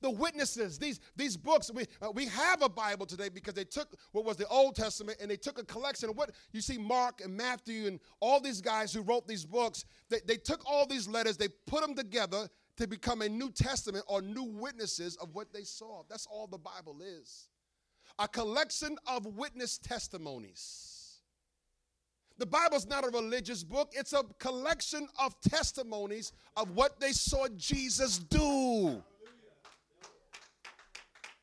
the 0.00 0.10
witnesses, 0.10 0.78
these, 0.78 1.00
these 1.16 1.34
books. 1.34 1.70
We, 1.72 1.86
uh, 2.02 2.10
we 2.10 2.26
have 2.26 2.60
a 2.60 2.68
Bible 2.68 3.06
today 3.06 3.30
because 3.30 3.54
they 3.54 3.64
took 3.64 3.96
what 4.12 4.26
was 4.26 4.36
the 4.36 4.46
Old 4.48 4.76
Testament 4.76 5.16
and 5.20 5.30
they 5.30 5.36
took 5.36 5.58
a 5.58 5.64
collection 5.64 6.10
of 6.10 6.16
what 6.16 6.32
you 6.52 6.60
see 6.60 6.76
Mark 6.76 7.22
and 7.22 7.34
Matthew 7.34 7.86
and 7.86 7.98
all 8.20 8.38
these 8.38 8.60
guys 8.60 8.92
who 8.92 9.00
wrote 9.00 9.26
these 9.26 9.46
books. 9.46 9.86
They, 10.10 10.18
they 10.26 10.36
took 10.36 10.62
all 10.70 10.86
these 10.86 11.08
letters, 11.08 11.38
they 11.38 11.48
put 11.66 11.80
them 11.80 11.94
together 11.94 12.48
to 12.76 12.86
become 12.86 13.22
a 13.22 13.28
New 13.28 13.50
Testament 13.50 14.04
or 14.06 14.20
new 14.20 14.44
witnesses 14.44 15.16
of 15.16 15.34
what 15.34 15.54
they 15.54 15.62
saw. 15.64 16.02
That's 16.10 16.26
all 16.26 16.48
the 16.48 16.58
Bible 16.58 16.98
is 17.00 17.48
a 18.18 18.28
collection 18.28 18.96
of 19.06 19.26
witness 19.26 19.78
testimonies. 19.78 20.93
The 22.38 22.46
Bible's 22.46 22.86
not 22.86 23.04
a 23.04 23.10
religious 23.10 23.62
book, 23.62 23.92
it's 23.94 24.12
a 24.12 24.24
collection 24.38 25.06
of 25.20 25.40
testimonies 25.40 26.32
of 26.56 26.70
what 26.72 26.98
they 26.98 27.12
saw 27.12 27.46
Jesus 27.56 28.18
do. 28.18 29.02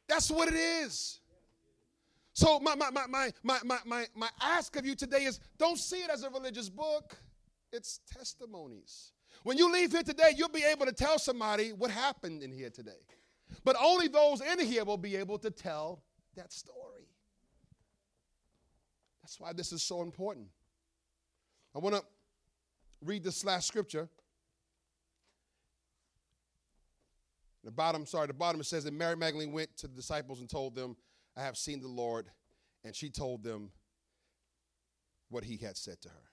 That's 0.08 0.30
what 0.30 0.50
it 0.50 0.56
is. 0.56 1.22
So 2.34 2.60
my, 2.60 2.76
my, 2.76 2.90
my, 2.90 3.06
my, 3.08 3.32
my, 3.44 3.80
my, 3.86 4.06
my, 4.16 4.30
ask 4.42 4.76
of 4.76 4.86
you 4.86 4.96
today 4.96 5.24
is 5.24 5.40
don't 5.58 5.78
see 5.78 5.98
it 6.04 6.10
as 6.10 6.24
a 6.24 6.30
religious 6.30 6.70
book. 6.70 7.16
It's 7.72 8.00
testimonies. 8.12 9.12
When 9.44 9.58
you 9.58 9.72
leave 9.72 9.92
here 9.92 10.04
today, 10.04 10.32
you'll 10.36 10.50
be 10.50 10.64
able 10.64 10.86
to 10.86 10.92
tell 10.92 11.18
somebody 11.18 11.72
what 11.72 11.92
happened 11.92 12.44
in 12.44 12.52
here 12.52 12.70
today. 12.70 13.00
But 13.64 13.76
only 13.82 14.08
those 14.08 14.42
in 14.42 14.60
here 14.60 14.84
will 14.84 14.98
be 14.98 15.16
able 15.16 15.38
to 15.40 15.50
tell 15.50 16.04
that 16.36 16.52
story. 16.52 17.08
That's 19.22 19.40
why 19.40 19.54
this 19.54 19.72
is 19.72 19.82
so 19.82 20.02
important. 20.02 20.48
I 21.74 21.80
want 21.80 21.96
to 21.96 22.04
read 23.04 23.24
this 23.24 23.46
last 23.46 23.68
scripture. 23.68 24.10
The 27.64 27.72
bottom, 27.72 28.06
sorry, 28.06 28.28
the 28.28 28.34
bottom 28.34 28.60
it 28.60 28.66
says 28.66 28.84
that 28.84 28.94
Mary 28.94 29.16
Magdalene 29.16 29.52
went 29.52 29.76
to 29.78 29.88
the 29.88 29.96
disciples 29.96 30.40
and 30.40 30.50
told 30.50 30.76
them, 30.76 30.98
I 31.38 31.44
have 31.44 31.58
seen 31.58 31.80
the 31.80 31.88
Lord. 31.88 32.28
And 32.84 32.96
she 32.96 33.10
told 33.10 33.44
them 33.44 33.70
what 35.30 35.44
he 35.44 35.58
had 35.58 35.78
said 35.78 36.02
to 36.02 36.10
her. 36.10 36.24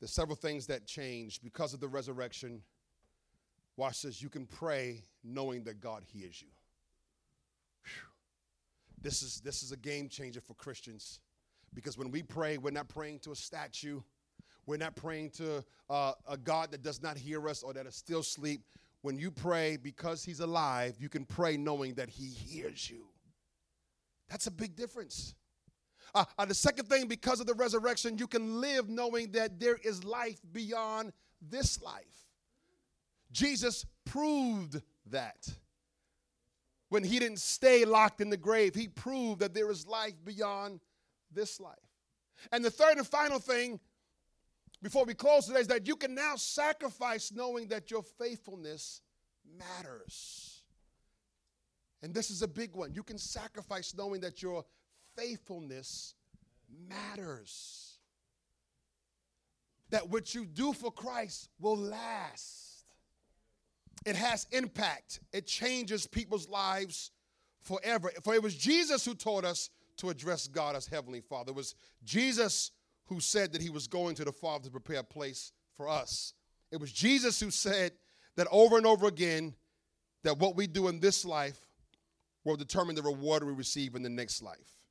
There's 0.00 0.12
several 0.12 0.36
things 0.36 0.66
that 0.66 0.86
changed 0.86 1.42
because 1.44 1.74
of 1.74 1.80
the 1.80 1.88
resurrection. 1.88 2.62
Watch 3.76 4.02
this. 4.02 4.22
You 4.22 4.30
can 4.30 4.46
pray 4.46 5.04
knowing 5.22 5.64
that 5.64 5.80
God 5.80 6.02
hears 6.04 6.40
you. 6.40 6.48
This 9.00 9.22
is, 9.22 9.40
this 9.40 9.62
is 9.62 9.70
a 9.70 9.76
game 9.76 10.08
changer 10.08 10.40
for 10.40 10.54
Christians 10.54 11.20
because 11.74 11.98
when 11.98 12.10
we 12.10 12.22
pray, 12.22 12.58
we're 12.58 12.70
not 12.70 12.88
praying 12.88 13.20
to 13.20 13.32
a 13.32 13.36
statue. 13.36 14.00
We're 14.66 14.78
not 14.78 14.96
praying 14.96 15.30
to 15.32 15.64
uh, 15.90 16.12
a 16.28 16.36
God 16.36 16.70
that 16.70 16.82
does 16.82 17.02
not 17.02 17.16
hear 17.16 17.48
us 17.48 17.62
or 17.62 17.72
that 17.74 17.86
is 17.86 17.94
still 17.94 18.20
asleep. 18.20 18.62
When 19.02 19.18
you 19.18 19.30
pray 19.30 19.76
because 19.76 20.24
He's 20.24 20.40
alive, 20.40 20.96
you 20.98 21.08
can 21.08 21.24
pray 21.24 21.56
knowing 21.56 21.94
that 21.94 22.08
He 22.08 22.28
hears 22.28 22.88
you. 22.88 23.06
That's 24.28 24.46
a 24.46 24.50
big 24.50 24.74
difference. 24.74 25.34
Uh, 26.14 26.24
uh, 26.38 26.44
the 26.44 26.54
second 26.54 26.88
thing, 26.88 27.08
because 27.08 27.40
of 27.40 27.46
the 27.46 27.54
resurrection, 27.54 28.16
you 28.16 28.26
can 28.26 28.60
live 28.60 28.88
knowing 28.88 29.32
that 29.32 29.58
there 29.58 29.76
is 29.82 30.04
life 30.04 30.40
beyond 30.52 31.12
this 31.42 31.82
life. 31.82 32.04
Jesus 33.32 33.84
proved 34.04 34.80
that. 35.10 35.48
When 36.88 37.02
he 37.02 37.18
didn't 37.18 37.40
stay 37.40 37.84
locked 37.84 38.20
in 38.20 38.30
the 38.30 38.36
grave, 38.36 38.74
he 38.74 38.86
proved 38.86 39.40
that 39.40 39.52
there 39.52 39.70
is 39.70 39.86
life 39.86 40.14
beyond 40.24 40.80
this 41.34 41.60
life. 41.60 41.74
And 42.52 42.64
the 42.64 42.70
third 42.70 42.96
and 42.96 43.06
final 43.06 43.38
thing 43.38 43.80
before 44.82 45.04
we 45.04 45.14
close 45.14 45.46
today 45.46 45.60
is 45.60 45.68
that 45.68 45.86
you 45.86 45.96
can 45.96 46.14
now 46.14 46.36
sacrifice 46.36 47.32
knowing 47.32 47.68
that 47.68 47.90
your 47.90 48.02
faithfulness 48.02 49.00
matters. 49.58 50.62
And 52.02 52.12
this 52.12 52.30
is 52.30 52.42
a 52.42 52.48
big 52.48 52.74
one. 52.74 52.92
You 52.92 53.02
can 53.02 53.16
sacrifice 53.16 53.94
knowing 53.96 54.20
that 54.20 54.42
your 54.42 54.64
faithfulness 55.16 56.14
matters. 56.88 57.98
That 59.90 60.10
what 60.10 60.34
you 60.34 60.44
do 60.44 60.72
for 60.72 60.90
Christ 60.90 61.48
will 61.58 61.78
last. 61.78 62.84
It 64.04 64.16
has 64.16 64.46
impact. 64.50 65.20
It 65.32 65.46
changes 65.46 66.06
people's 66.06 66.48
lives 66.48 67.10
forever. 67.62 68.10
For 68.22 68.34
it 68.34 68.42
was 68.42 68.54
Jesus 68.54 69.04
who 69.04 69.14
taught 69.14 69.44
us 69.44 69.70
to 69.98 70.10
address 70.10 70.48
God 70.48 70.76
as 70.76 70.86
Heavenly 70.86 71.20
Father. 71.20 71.50
It 71.50 71.56
was 71.56 71.74
Jesus 72.04 72.72
who 73.06 73.20
said 73.20 73.52
that 73.52 73.62
he 73.62 73.70
was 73.70 73.86
going 73.86 74.14
to 74.16 74.24
the 74.24 74.32
Father 74.32 74.64
to 74.64 74.70
prepare 74.70 75.00
a 75.00 75.04
place 75.04 75.52
for 75.76 75.88
us. 75.88 76.32
It 76.70 76.80
was 76.80 76.92
Jesus 76.92 77.38
who 77.40 77.50
said 77.50 77.92
that 78.36 78.48
over 78.50 78.76
and 78.76 78.86
over 78.86 79.06
again 79.06 79.54
that 80.22 80.38
what 80.38 80.56
we 80.56 80.66
do 80.66 80.88
in 80.88 81.00
this 81.00 81.24
life 81.24 81.58
will 82.44 82.56
determine 82.56 82.94
the 82.94 83.02
reward 83.02 83.44
we 83.44 83.52
receive 83.52 83.94
in 83.94 84.02
the 84.02 84.08
next 84.08 84.42
life. 84.42 84.84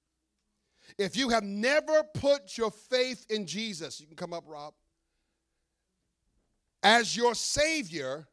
If 0.97 1.15
you 1.15 1.29
have 1.29 1.43
never 1.43 2.03
put 2.13 2.57
your 2.57 2.71
faith 2.71 3.25
in 3.29 3.45
Jesus, 3.45 3.99
you 3.99 4.07
can 4.07 4.15
come 4.15 4.33
up, 4.33 4.43
Rob, 4.47 4.73
as 6.81 7.15
your 7.15 7.33
Savior, 7.35 8.27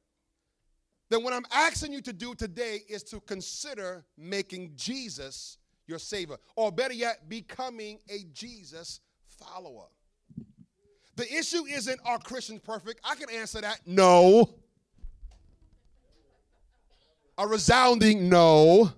then 1.08 1.22
what 1.22 1.32
I'm 1.32 1.44
asking 1.52 1.92
you 1.92 2.00
to 2.02 2.12
do 2.12 2.34
today 2.34 2.80
is 2.88 3.02
to 3.04 3.20
consider 3.20 4.04
making 4.16 4.72
Jesus 4.74 5.58
your 5.90 5.98
Savior, 5.98 6.36
or 6.56 6.72
better 6.72 6.94
yet, 6.94 7.28
becoming 7.28 7.98
a 8.08 8.24
Jesus 8.32 9.00
follower. 9.38 9.86
The 11.16 11.30
issue 11.36 11.66
isn't 11.66 12.00
are 12.06 12.18
Christians 12.18 12.60
perfect? 12.60 13.00
I 13.04 13.14
can 13.16 13.28
answer 13.28 13.60
that 13.60 13.80
no. 13.84 14.54
A 17.36 17.46
resounding 17.46 18.28
no. 18.28 18.90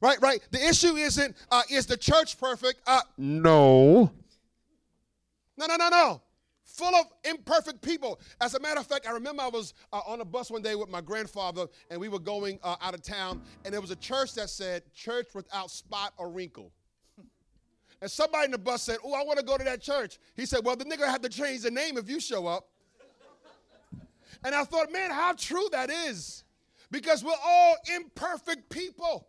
Right, 0.00 0.20
right. 0.20 0.40
The 0.50 0.64
issue 0.68 0.96
isn't 0.96 1.36
uh, 1.50 1.62
is 1.70 1.86
the 1.86 1.96
church 1.96 2.38
perfect? 2.38 2.80
Uh, 2.86 3.00
no. 3.16 4.12
No, 5.56 5.66
no, 5.66 5.76
no, 5.76 5.88
no 5.88 6.22
full 6.72 6.94
of 6.94 7.06
imperfect 7.24 7.82
people. 7.82 8.20
As 8.40 8.54
a 8.54 8.60
matter 8.60 8.80
of 8.80 8.86
fact, 8.86 9.06
I 9.06 9.12
remember 9.12 9.42
I 9.42 9.48
was 9.48 9.74
uh, 9.92 10.00
on 10.06 10.20
a 10.20 10.24
bus 10.24 10.50
one 10.50 10.62
day 10.62 10.74
with 10.74 10.88
my 10.88 11.00
grandfather, 11.00 11.66
and 11.90 12.00
we 12.00 12.08
were 12.08 12.18
going 12.18 12.58
uh, 12.62 12.76
out 12.80 12.94
of 12.94 13.02
town, 13.02 13.42
and 13.64 13.72
there 13.72 13.80
was 13.80 13.90
a 13.90 13.96
church 13.96 14.34
that 14.34 14.48
said, 14.48 14.82
Church 14.94 15.28
without 15.34 15.70
spot 15.70 16.12
or 16.16 16.30
wrinkle. 16.30 16.72
And 18.00 18.10
somebody 18.10 18.46
in 18.46 18.50
the 18.50 18.58
bus 18.58 18.82
said, 18.82 18.98
Oh, 19.04 19.12
I 19.12 19.22
want 19.22 19.38
to 19.38 19.44
go 19.44 19.56
to 19.56 19.64
that 19.64 19.80
church. 19.80 20.18
He 20.34 20.46
said, 20.46 20.60
Well, 20.64 20.76
the 20.76 20.84
nigga 20.84 21.06
had 21.06 21.22
to 21.22 21.28
change 21.28 21.62
the 21.62 21.70
name 21.70 21.96
if 21.98 22.08
you 22.08 22.20
show 22.20 22.46
up. 22.46 22.68
And 24.44 24.54
I 24.54 24.64
thought, 24.64 24.90
man, 24.90 25.10
how 25.10 25.34
true 25.34 25.68
that 25.70 25.88
is. 25.88 26.42
Because 26.90 27.22
we're 27.22 27.32
all 27.44 27.76
imperfect 27.94 28.68
people. 28.70 29.28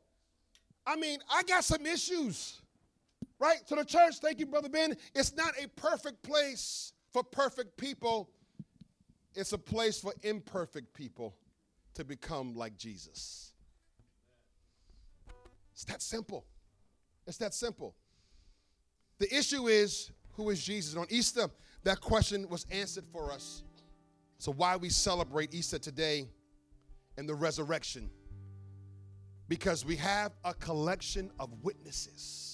I 0.88 0.96
mean, 0.96 1.20
I 1.32 1.44
got 1.44 1.64
some 1.64 1.86
issues, 1.86 2.62
right? 3.40 3.60
So 3.66 3.76
the 3.76 3.86
church, 3.86 4.16
thank 4.22 4.40
you, 4.40 4.46
Brother 4.46 4.70
Ben, 4.70 4.98
it's 5.14 5.36
not 5.36 5.54
a 5.62 5.68
perfect 5.70 6.24
place 6.24 6.94
for 7.14 7.24
perfect 7.24 7.78
people, 7.78 8.30
it's 9.36 9.54
a 9.54 9.58
place 9.58 10.02
for 10.02 10.14
imperfect 10.24 10.94
people 10.94 11.36
to 11.94 12.04
become 12.04 12.56
like 12.56 12.76
Jesus. 12.76 13.54
It's 15.74 15.86
that 15.86 16.02
simple. 16.02 16.44
It's 17.28 17.38
that 17.38 17.54
simple. 17.54 17.96
The 19.20 19.34
issue 19.34 19.68
is 19.68 20.12
who 20.34 20.50
is 20.50 20.64
Jesus? 20.64 20.94
And 20.94 21.02
on 21.02 21.08
Easter, 21.10 21.48
that 21.84 22.02
question 22.02 22.50
was 22.50 22.66
answered 22.72 23.06
for 23.12 23.32
us. 23.32 23.64
So, 24.40 24.52
why 24.52 24.76
we 24.76 24.90
celebrate 24.90 25.54
Easter 25.54 25.78
today 25.78 26.28
and 27.18 27.30
the 27.30 27.36
resurrection? 27.36 28.10
Because 29.48 29.86
we 29.86 29.96
have 29.98 30.32
a 30.44 30.54
collection 30.56 31.32
of 31.40 31.50
witnesses 31.62 32.53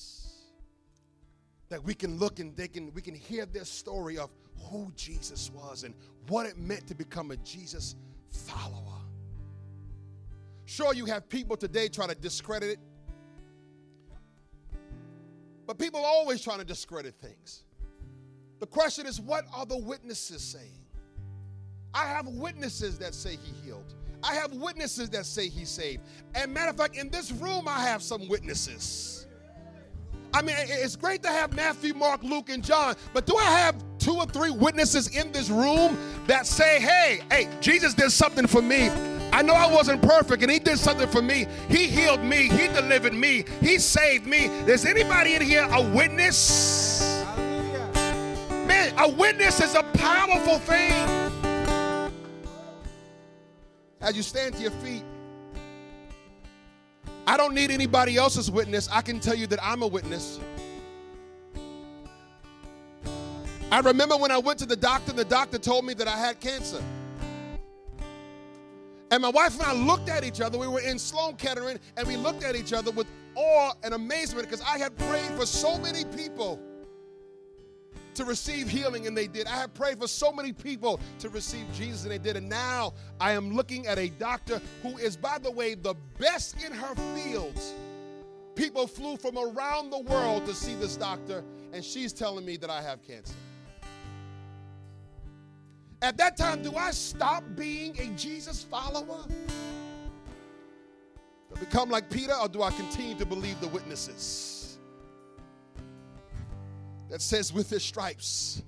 that 1.69 1.83
we 1.83 1.93
can 1.93 2.17
look 2.17 2.39
and 2.39 2.55
they 2.55 2.67
can 2.67 2.91
we 2.93 3.01
can 3.01 3.15
hear 3.15 3.45
their 3.45 3.65
story 3.65 4.17
of 4.17 4.29
who 4.69 4.91
Jesus 4.95 5.51
was 5.53 5.83
and 5.83 5.93
what 6.27 6.45
it 6.45 6.57
meant 6.57 6.87
to 6.87 6.95
become 6.95 7.31
a 7.31 7.37
Jesus 7.37 7.95
follower. 8.29 9.01
Sure, 10.65 10.93
you 10.93 11.05
have 11.05 11.27
people 11.29 11.57
today 11.57 11.87
try 11.87 12.05
to 12.07 12.15
discredit 12.15 12.69
it, 12.71 12.79
but 15.65 15.79
people 15.79 15.99
are 15.99 16.05
always 16.05 16.41
trying 16.41 16.59
to 16.59 16.65
discredit 16.65 17.15
things. 17.15 17.63
The 18.59 18.67
question 18.67 19.07
is, 19.07 19.21
what 19.21 19.45
are 19.55 19.65
the 19.65 19.77
witnesses 19.77 20.43
saying? 20.43 20.85
I 21.93 22.05
have 22.05 22.27
witnesses 22.27 22.99
that 22.99 23.15
say 23.15 23.37
he 23.37 23.51
healed. 23.65 23.95
I 24.21 24.35
have 24.35 24.53
witnesses 24.53 25.09
that 25.11 25.25
say 25.25 25.47
he 25.47 25.65
saved. 25.65 26.03
And 26.35 26.53
matter 26.53 26.69
of 26.69 26.77
fact, 26.77 26.97
in 26.97 27.09
this 27.09 27.31
room, 27.31 27.67
I 27.67 27.81
have 27.81 28.03
some 28.03 28.27
witnesses. 28.27 29.18
I 30.33 30.41
mean, 30.41 30.55
it's 30.59 30.95
great 30.95 31.23
to 31.23 31.29
have 31.29 31.55
Matthew, 31.55 31.93
Mark, 31.93 32.23
Luke, 32.23 32.49
and 32.49 32.63
John, 32.63 32.95
but 33.13 33.25
do 33.25 33.35
I 33.35 33.43
have 33.43 33.75
two 33.97 34.15
or 34.15 34.25
three 34.25 34.51
witnesses 34.51 35.15
in 35.15 35.31
this 35.31 35.49
room 35.49 35.97
that 36.27 36.45
say, 36.45 36.79
hey, 36.79 37.21
hey, 37.29 37.47
Jesus 37.61 37.93
did 37.93 38.11
something 38.11 38.47
for 38.47 38.61
me. 38.61 38.89
I 39.31 39.41
know 39.41 39.53
I 39.53 39.71
wasn't 39.71 40.01
perfect 40.01 40.41
and 40.41 40.51
he 40.51 40.59
did 40.59 40.79
something 40.79 41.07
for 41.07 41.21
me. 41.21 41.45
He 41.67 41.87
healed 41.87 42.23
me, 42.23 42.47
he 42.47 42.67
delivered 42.67 43.13
me, 43.13 43.45
he 43.61 43.77
saved 43.79 44.25
me. 44.25 44.45
Is 44.45 44.85
anybody 44.85 45.35
in 45.35 45.41
here 45.41 45.67
a 45.71 45.81
witness? 45.81 47.23
Man, 48.67 48.93
a 48.97 49.09
witness 49.09 49.61
is 49.61 49.75
a 49.75 49.83
powerful 49.83 50.59
thing. 50.59 51.29
as 54.01 54.15
you 54.15 54.23
stand 54.23 54.55
to 54.55 54.61
your 54.61 54.71
feet, 54.71 55.03
I 57.29 57.37
don't 57.37 57.53
need 57.53 57.69
anybody 57.69 58.17
else's 58.17 58.49
witness. 58.49 58.89
I 58.91 59.03
can 59.03 59.19
tell 59.19 59.35
you 59.35 59.45
that 59.47 59.59
I'm 59.61 59.83
a 59.83 59.87
witness. 59.87 60.39
I 63.71 63.81
remember 63.81 64.17
when 64.17 64.31
I 64.31 64.39
went 64.39 64.57
to 64.59 64.65
the 64.65 64.75
doctor, 64.75 65.11
the 65.11 65.23
doctor 65.23 65.59
told 65.59 65.85
me 65.85 65.93
that 65.93 66.07
I 66.07 66.17
had 66.17 66.39
cancer. 66.39 66.81
And 69.11 69.21
my 69.21 69.29
wife 69.29 69.53
and 69.59 69.61
I 69.61 69.73
looked 69.73 70.09
at 70.09 70.23
each 70.23 70.41
other. 70.41 70.57
We 70.57 70.67
were 70.67 70.79
in 70.79 70.97
Sloan 70.97 71.35
Kettering, 71.35 71.79
and 71.97 72.07
we 72.07 72.17
looked 72.17 72.43
at 72.43 72.55
each 72.55 72.73
other 72.73 72.89
with 72.89 73.05
awe 73.35 73.73
and 73.83 73.93
amazement 73.93 74.49
because 74.49 74.65
I 74.65 74.79
had 74.79 74.97
prayed 74.97 75.29
for 75.37 75.45
so 75.45 75.77
many 75.77 76.05
people 76.05 76.59
to 78.19 78.25
receive 78.25 78.67
healing, 78.67 79.07
and 79.07 79.15
they 79.15 79.27
did. 79.27 79.47
I 79.47 79.55
have 79.55 79.73
prayed 79.73 79.97
for 79.97 80.07
so 80.07 80.29
many 80.33 80.51
people 80.51 80.99
to 81.19 81.29
receive 81.29 81.65
Jesus, 81.73 82.03
and 82.03 82.11
they 82.11 82.17
did. 82.17 82.35
And 82.35 82.49
now 82.49 82.93
I 83.17 83.31
am 83.31 83.55
looking 83.55 83.87
at 83.87 83.97
a 83.97 84.09
doctor 84.09 84.61
who 84.83 84.97
is, 84.97 85.15
by 85.15 85.37
the 85.37 85.49
way, 85.49 85.73
the 85.73 85.95
best 86.17 86.61
in 86.61 86.73
her 86.73 86.95
fields. 87.15 87.73
People 88.55 88.87
flew 88.87 89.15
from 89.15 89.37
around 89.37 89.89
the 89.89 89.99
world 89.99 90.45
to 90.47 90.53
see 90.53 90.75
this 90.75 90.97
doctor, 90.97 91.45
and 91.71 91.81
she's 91.81 92.11
telling 92.11 92.45
me 92.45 92.57
that 92.57 92.69
I 92.69 92.81
have 92.81 93.01
cancer. 93.07 93.35
At 96.01 96.17
that 96.17 96.35
time, 96.35 96.61
do 96.61 96.75
I 96.75 96.91
stop 96.91 97.45
being 97.55 97.97
a 98.01 98.07
Jesus 98.17 98.63
follower? 98.63 99.23
Become 101.57 101.89
like 101.89 102.09
Peter, 102.09 102.33
or 102.33 102.49
do 102.49 102.63
I 102.63 102.71
continue 102.71 103.15
to 103.15 103.25
believe 103.25 103.61
the 103.61 103.69
witnesses? 103.69 104.58
That 107.09 107.21
says, 107.21 107.51
With 107.53 107.69
his 107.69 107.83
stripes, 107.83 108.61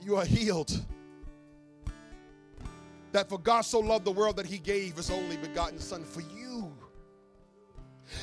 you 0.00 0.16
are 0.16 0.24
healed. 0.24 0.84
That 3.12 3.28
for 3.28 3.38
God 3.38 3.62
so 3.62 3.78
loved 3.78 4.06
the 4.06 4.12
world 4.12 4.36
that 4.36 4.46
he 4.46 4.58
gave 4.58 4.96
his 4.96 5.10
only 5.10 5.36
begotten 5.36 5.78
Son 5.78 6.02
for 6.02 6.20
you. 6.20 6.72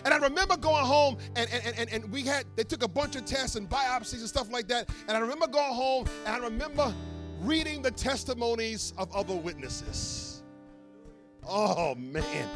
And 0.04 0.13
I 0.13 0.18
remember 0.18 0.58
going 0.58 0.86
home 0.86 1.18
and, 1.36 1.50
and, 1.52 1.78
and, 1.78 1.89
and 1.92 2.12
we 2.12 2.24
had, 2.24 2.46
they 2.56 2.63
took 2.63 2.84
a 2.84 2.88
bunch 2.88 3.15
of 3.15 3.26
tests 3.26 3.56
and 3.56 3.70
biopsies 3.70 4.20
and 4.20 4.28
stuff 4.28 4.52
like 4.52 4.68
that. 4.68 4.89
And 5.08 5.15
I 5.15 5.20
remember 5.20 5.48
going 5.48 5.74
home 5.74 6.08
and 6.26 6.36
I 6.36 6.39
remember 6.39 6.94
reading 7.42 7.82
the 7.82 7.92
testimonies 7.92 8.94
of 8.98 9.13
other 9.15 9.36
witnesses. 9.36 10.44
Oh, 11.48 11.96
man. 11.96 12.48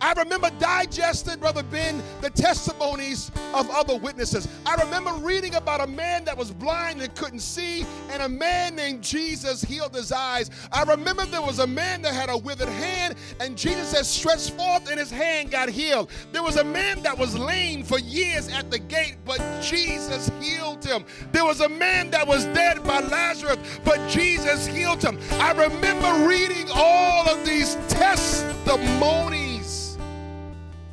I 0.00 0.12
remember 0.12 0.50
digesting, 0.58 1.38
Brother 1.38 1.62
Ben, 1.62 2.02
the 2.20 2.30
testimonies 2.30 3.30
of 3.54 3.68
other 3.70 3.96
witnesses. 3.96 4.48
I 4.64 4.74
remember 4.76 5.12
reading 5.14 5.54
about 5.56 5.80
a 5.80 5.86
man 5.86 6.24
that 6.24 6.36
was 6.36 6.52
blind 6.52 7.00
and 7.00 7.14
couldn't 7.14 7.40
see, 7.40 7.84
and 8.10 8.22
a 8.22 8.28
man 8.28 8.76
named 8.76 9.02
Jesus 9.02 9.62
healed 9.62 9.94
his 9.94 10.12
eyes. 10.12 10.50
I 10.72 10.82
remember 10.84 11.24
there 11.26 11.42
was 11.42 11.58
a 11.58 11.66
man 11.66 12.02
that 12.02 12.14
had 12.14 12.30
a 12.30 12.36
withered 12.36 12.68
hand, 12.68 13.16
and 13.40 13.56
Jesus 13.56 13.92
had 13.92 14.06
stretched 14.06 14.50
forth, 14.52 14.88
and 14.88 14.98
his 14.98 15.10
hand 15.10 15.50
got 15.50 15.68
healed. 15.68 16.10
There 16.32 16.42
was 16.42 16.56
a 16.56 16.64
man 16.64 17.02
that 17.02 17.16
was 17.16 17.36
lame 17.36 17.82
for 17.82 17.98
years 17.98 18.48
at 18.48 18.70
the 18.70 18.78
gate, 18.78 19.16
but 19.24 19.40
Jesus 19.62 20.30
healed 20.40 20.84
him. 20.84 21.04
There 21.32 21.44
was 21.44 21.60
a 21.60 21.68
man 21.68 22.10
that 22.10 22.26
was 22.26 22.44
dead 22.46 22.84
by 22.84 23.00
Lazarus, 23.00 23.58
but 23.84 24.08
Jesus 24.08 24.66
healed 24.66 25.02
him. 25.02 25.18
I 25.32 25.52
remember 25.52 26.28
reading 26.28 26.68
all 26.72 27.28
of 27.28 27.44
these 27.44 27.74
testimonies 27.88 29.47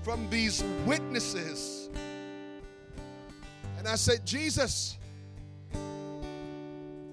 from 0.06 0.30
these 0.30 0.64
witnesses. 0.86 1.90
And 3.80 3.88
I 3.88 3.96
said, 3.96 4.24
Jesus, 4.24 5.00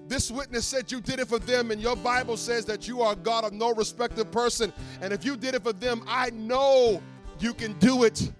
this 0.07 0.29
witness 0.29 0.67
said 0.67 0.91
you 0.91 1.01
did 1.01 1.19
it 1.19 1.27
for 1.27 1.39
them, 1.39 1.71
and 1.71 1.81
your 1.81 1.95
Bible 1.95 2.37
says 2.37 2.65
that 2.65 2.87
you 2.87 3.01
are 3.01 3.15
God 3.15 3.45
of 3.45 3.51
no 3.51 3.73
respected 3.73 4.31
person. 4.31 4.71
And 5.01 5.11
if 5.11 5.25
you 5.25 5.35
did 5.35 5.55
it 5.55 5.63
for 5.63 5.73
them, 5.73 6.03
I 6.07 6.29
know 6.29 7.01
you 7.39 7.55
can 7.55 7.73
do 7.79 8.03
it 8.03 8.31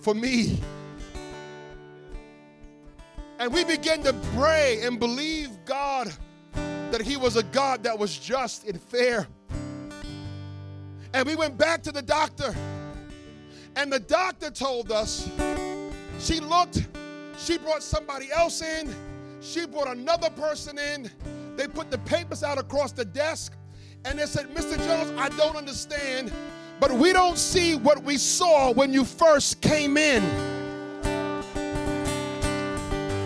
for 0.00 0.14
me. 0.14 0.60
And 3.38 3.54
we 3.54 3.62
began 3.62 4.02
to 4.02 4.12
pray 4.34 4.80
and 4.82 4.98
believe 4.98 5.50
God 5.64 6.12
that 6.90 7.02
He 7.02 7.16
was 7.16 7.36
a 7.36 7.44
God 7.44 7.84
that 7.84 7.96
was 7.96 8.18
just 8.18 8.66
and 8.66 8.82
fair. 8.82 9.28
And 11.14 11.24
we 11.24 11.36
went 11.36 11.56
back 11.56 11.84
to 11.84 11.92
the 11.92 12.02
doctor 12.02 12.52
and 13.76 13.92
the 13.92 14.00
doctor 14.00 14.50
told 14.50 14.90
us 14.90 15.30
she 16.18 16.40
looked, 16.40 16.86
she 17.38 17.58
brought 17.58 17.82
somebody 17.82 18.32
else 18.32 18.62
in, 18.62 18.92
she 19.40 19.66
brought 19.66 19.88
another 19.88 20.30
person 20.30 20.78
in. 20.78 21.10
They 21.56 21.68
put 21.68 21.90
the 21.90 21.98
papers 21.98 22.42
out 22.42 22.58
across 22.58 22.92
the 22.92 23.04
desk 23.04 23.52
and 24.04 24.18
they 24.18 24.26
said, 24.26 24.46
Mr. 24.54 24.76
Jones, 24.78 25.12
I 25.18 25.28
don't 25.36 25.56
understand, 25.56 26.32
but 26.80 26.92
we 26.92 27.12
don't 27.12 27.38
see 27.38 27.74
what 27.76 28.02
we 28.02 28.16
saw 28.16 28.72
when 28.72 28.92
you 28.92 29.04
first 29.04 29.60
came 29.60 29.96
in. 29.96 30.22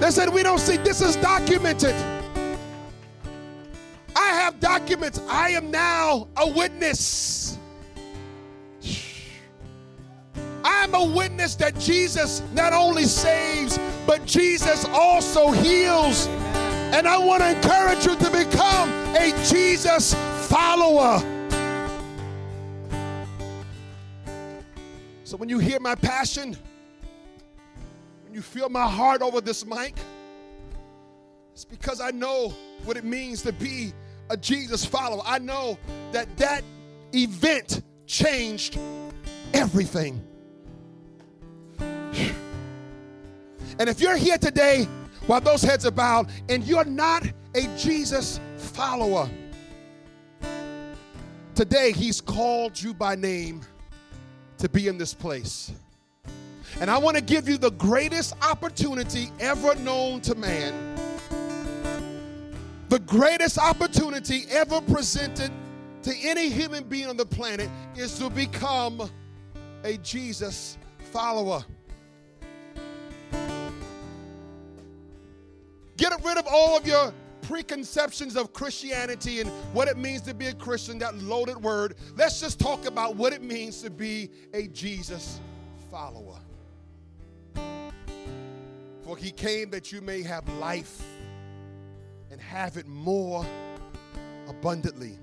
They 0.00 0.10
said, 0.10 0.32
We 0.32 0.42
don't 0.42 0.58
see, 0.58 0.78
this 0.78 1.02
is 1.02 1.16
documented. 1.16 1.94
I 4.16 4.28
have 4.28 4.58
documents. 4.58 5.20
I 5.28 5.50
am 5.50 5.70
now 5.70 6.28
a 6.36 6.48
witness. 6.48 7.39
I'm 10.92 11.08
a 11.08 11.14
witness 11.14 11.54
that 11.56 11.78
Jesus 11.78 12.42
not 12.52 12.72
only 12.72 13.04
saves, 13.04 13.78
but 14.08 14.26
Jesus 14.26 14.84
also 14.86 15.52
heals. 15.52 16.26
And 16.26 17.06
I 17.06 17.16
want 17.16 17.44
to 17.44 17.50
encourage 17.50 18.04
you 18.04 18.16
to 18.16 18.30
become 18.32 18.90
a 19.14 19.30
Jesus 19.46 20.14
follower. 20.48 21.20
So 25.22 25.36
when 25.36 25.48
you 25.48 25.60
hear 25.60 25.78
my 25.78 25.94
passion, 25.94 26.56
when 28.24 28.34
you 28.34 28.42
feel 28.42 28.68
my 28.68 28.88
heart 28.88 29.22
over 29.22 29.40
this 29.40 29.64
mic, 29.64 29.94
it's 31.52 31.64
because 31.64 32.00
I 32.00 32.10
know 32.10 32.52
what 32.84 32.96
it 32.96 33.04
means 33.04 33.42
to 33.42 33.52
be 33.52 33.92
a 34.28 34.36
Jesus 34.36 34.84
follower. 34.84 35.22
I 35.24 35.38
know 35.38 35.78
that 36.10 36.36
that 36.38 36.64
event 37.14 37.80
changed 38.06 38.76
everything. 39.54 40.20
And 43.80 43.88
if 43.88 43.98
you're 43.98 44.16
here 44.16 44.36
today 44.36 44.86
while 45.26 45.40
those 45.40 45.62
heads 45.62 45.86
are 45.86 45.90
bowed 45.90 46.28
and 46.50 46.62
you're 46.64 46.84
not 46.84 47.26
a 47.54 47.62
Jesus 47.78 48.38
follower, 48.58 49.26
today 51.54 51.90
He's 51.90 52.20
called 52.20 52.80
you 52.80 52.92
by 52.92 53.14
name 53.14 53.62
to 54.58 54.68
be 54.68 54.86
in 54.86 54.98
this 54.98 55.14
place. 55.14 55.72
And 56.78 56.90
I 56.90 56.98
want 56.98 57.16
to 57.16 57.22
give 57.22 57.48
you 57.48 57.56
the 57.56 57.70
greatest 57.70 58.34
opportunity 58.42 59.30
ever 59.40 59.74
known 59.76 60.20
to 60.22 60.34
man. 60.34 60.74
The 62.90 62.98
greatest 62.98 63.56
opportunity 63.58 64.44
ever 64.50 64.82
presented 64.82 65.50
to 66.02 66.14
any 66.22 66.50
human 66.50 66.84
being 66.84 67.06
on 67.08 67.16
the 67.16 67.24
planet 67.24 67.70
is 67.96 68.18
to 68.18 68.28
become 68.28 69.10
a 69.84 69.96
Jesus 69.98 70.76
follower. 71.12 71.64
Get 76.10 76.24
rid 76.24 76.38
of 76.38 76.46
all 76.48 76.76
of 76.76 76.84
your 76.84 77.14
preconceptions 77.42 78.36
of 78.36 78.52
Christianity 78.52 79.40
and 79.40 79.48
what 79.72 79.86
it 79.86 79.96
means 79.96 80.22
to 80.22 80.34
be 80.34 80.46
a 80.46 80.54
Christian, 80.54 80.98
that 80.98 81.16
loaded 81.18 81.56
word. 81.56 81.94
Let's 82.16 82.40
just 82.40 82.58
talk 82.58 82.84
about 82.84 83.14
what 83.14 83.32
it 83.32 83.42
means 83.42 83.80
to 83.82 83.90
be 83.90 84.28
a 84.52 84.66
Jesus 84.66 85.38
follower. 85.88 86.38
For 89.04 89.16
he 89.16 89.30
came 89.30 89.70
that 89.70 89.92
you 89.92 90.00
may 90.00 90.22
have 90.22 90.48
life 90.54 91.00
and 92.32 92.40
have 92.40 92.76
it 92.76 92.88
more 92.88 93.46
abundantly. 94.48 95.16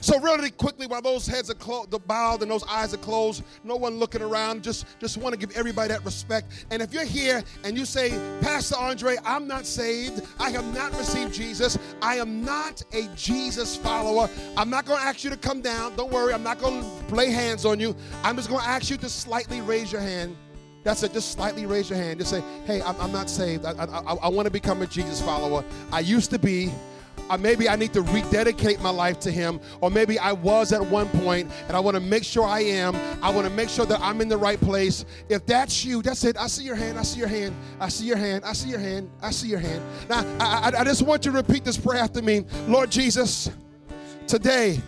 So 0.00 0.18
really 0.20 0.50
quickly, 0.50 0.86
while 0.86 1.02
those 1.02 1.26
heads 1.26 1.50
are 1.50 1.54
clo- 1.54 1.86
bowed 2.06 2.42
and 2.42 2.50
those 2.50 2.64
eyes 2.64 2.94
are 2.94 2.98
closed, 2.98 3.42
no 3.64 3.76
one 3.76 3.98
looking 3.98 4.22
around, 4.22 4.62
just, 4.62 4.86
just 4.98 5.16
want 5.16 5.32
to 5.32 5.38
give 5.38 5.56
everybody 5.56 5.88
that 5.88 6.04
respect. 6.04 6.66
And 6.70 6.82
if 6.82 6.92
you're 6.92 7.04
here 7.04 7.42
and 7.64 7.76
you 7.76 7.84
say, 7.84 8.10
Pastor 8.40 8.76
Andre, 8.76 9.16
I'm 9.24 9.46
not 9.46 9.66
saved, 9.66 10.26
I 10.38 10.50
have 10.50 10.74
not 10.74 10.96
received 10.96 11.34
Jesus, 11.34 11.78
I 12.02 12.16
am 12.16 12.44
not 12.44 12.82
a 12.92 13.08
Jesus 13.16 13.76
follower, 13.76 14.28
I'm 14.56 14.70
not 14.70 14.86
going 14.86 15.00
to 15.00 15.04
ask 15.04 15.24
you 15.24 15.30
to 15.30 15.36
come 15.36 15.60
down. 15.60 15.96
Don't 15.96 16.12
worry, 16.12 16.32
I'm 16.32 16.42
not 16.42 16.58
going 16.58 16.82
to 16.82 17.14
lay 17.14 17.30
hands 17.30 17.64
on 17.64 17.80
you. 17.80 17.94
I'm 18.22 18.36
just 18.36 18.48
going 18.48 18.62
to 18.62 18.68
ask 18.68 18.90
you 18.90 18.96
to 18.98 19.08
slightly 19.08 19.60
raise 19.60 19.92
your 19.92 20.00
hand. 20.00 20.36
That's 20.84 21.02
it. 21.02 21.12
Just 21.12 21.32
slightly 21.32 21.66
raise 21.66 21.90
your 21.90 21.98
hand. 21.98 22.20
Just 22.20 22.30
say, 22.30 22.42
"Hey, 22.64 22.80
I'm, 22.80 22.98
I'm 23.00 23.12
not 23.12 23.28
saved. 23.28 23.64
I, 23.64 23.72
I, 23.72 24.14
I 24.14 24.28
want 24.28 24.46
to 24.46 24.50
become 24.50 24.80
a 24.80 24.86
Jesus 24.86 25.20
follower. 25.20 25.64
I 25.92 26.00
used 26.00 26.30
to 26.30 26.38
be 26.38 26.70
maybe 27.36 27.68
I 27.68 27.76
need 27.76 27.92
to 27.92 28.02
rededicate 28.02 28.80
my 28.80 28.90
life 28.90 29.20
to 29.20 29.30
Him, 29.30 29.60
or 29.80 29.90
maybe 29.90 30.18
I 30.18 30.32
was 30.32 30.72
at 30.72 30.84
one 30.84 31.08
point 31.20 31.50
and 31.68 31.76
I 31.76 31.80
want 31.80 31.96
to 31.96 32.00
make 32.00 32.24
sure 32.24 32.44
I 32.44 32.60
am. 32.60 32.96
I 33.22 33.30
want 33.30 33.46
to 33.46 33.52
make 33.52 33.68
sure 33.68 33.86
that 33.86 34.00
I'm 34.00 34.20
in 34.20 34.28
the 34.28 34.36
right 34.36 34.60
place. 34.60 35.04
If 35.28 35.46
that's 35.46 35.84
you, 35.84 36.02
that's 36.02 36.24
it. 36.24 36.36
I 36.36 36.46
see 36.46 36.64
your 36.64 36.76
hand. 36.76 36.98
I 36.98 37.02
see 37.02 37.20
your 37.20 37.28
hand. 37.28 37.54
I 37.80 37.88
see 37.88 38.06
your 38.06 38.16
hand. 38.16 38.44
I 38.44 38.52
see 38.52 38.70
your 38.70 38.78
hand. 38.78 39.10
I 39.22 39.30
see 39.30 39.48
your 39.48 39.58
hand. 39.58 39.82
Now, 40.08 40.24
I, 40.40 40.70
I, 40.70 40.80
I 40.80 40.84
just 40.84 41.02
want 41.02 41.26
you 41.26 41.32
to 41.32 41.36
repeat 41.36 41.64
this 41.64 41.76
prayer 41.76 42.02
after 42.02 42.22
me 42.22 42.44
Lord 42.66 42.90
Jesus, 42.90 43.50
Today, 44.28 44.78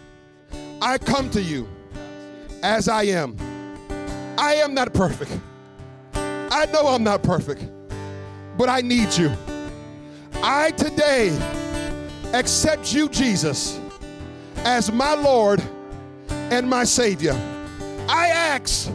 I 0.82 0.98
come 0.98 1.30
to 1.30 1.40
you 1.40 1.66
as 2.62 2.90
I 2.90 3.04
am. 3.04 3.38
I 4.36 4.56
am 4.56 4.74
not 4.74 4.92
perfect. 4.92 5.30
I 6.12 6.66
know 6.66 6.88
I'm 6.88 7.02
not 7.02 7.22
perfect, 7.22 7.64
but 8.58 8.68
I 8.68 8.82
need 8.82 9.16
you. 9.16 9.32
I 10.42 10.72
today 10.72 11.30
accept 12.32 12.92
you, 12.92 13.08
Jesus, 13.08 13.78
as 14.58 14.90
my 14.92 15.14
Lord 15.14 15.62
and 16.28 16.68
my 16.68 16.84
Savior. 16.84 17.34
I 18.08 18.28
ask 18.28 18.90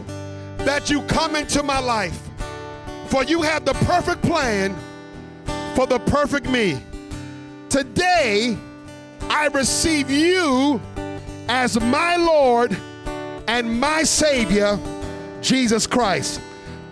that 0.58 0.90
you 0.90 1.02
come 1.02 1.36
into 1.36 1.62
my 1.62 1.78
life, 1.78 2.18
for 3.08 3.24
you 3.24 3.42
have 3.42 3.64
the 3.64 3.74
perfect 3.74 4.22
plan 4.22 4.76
for 5.76 5.86
the 5.86 5.98
perfect 5.98 6.48
me. 6.48 6.80
Today, 7.68 8.56
I 9.28 9.48
receive 9.48 10.10
you 10.10 10.80
as 11.48 11.78
my 11.78 12.16
Lord 12.16 12.74
and 13.46 13.78
my 13.78 14.02
Savior, 14.02 14.78
Jesus 15.42 15.86
Christ. 15.86 16.40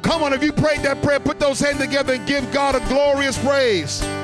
Come 0.03 0.23
on, 0.23 0.35
if 0.35 0.43
you 0.43 0.53
prayed 0.53 0.81
that 0.81 1.03
prayer, 1.03 1.19
put 1.19 1.41
those 1.41 1.61
hands 1.61 1.79
together 1.79 2.13
and 2.13 2.27
give 2.27 2.53
God 2.53 2.75
a 2.75 2.89
glorious 2.89 3.39
praise. 3.39 4.03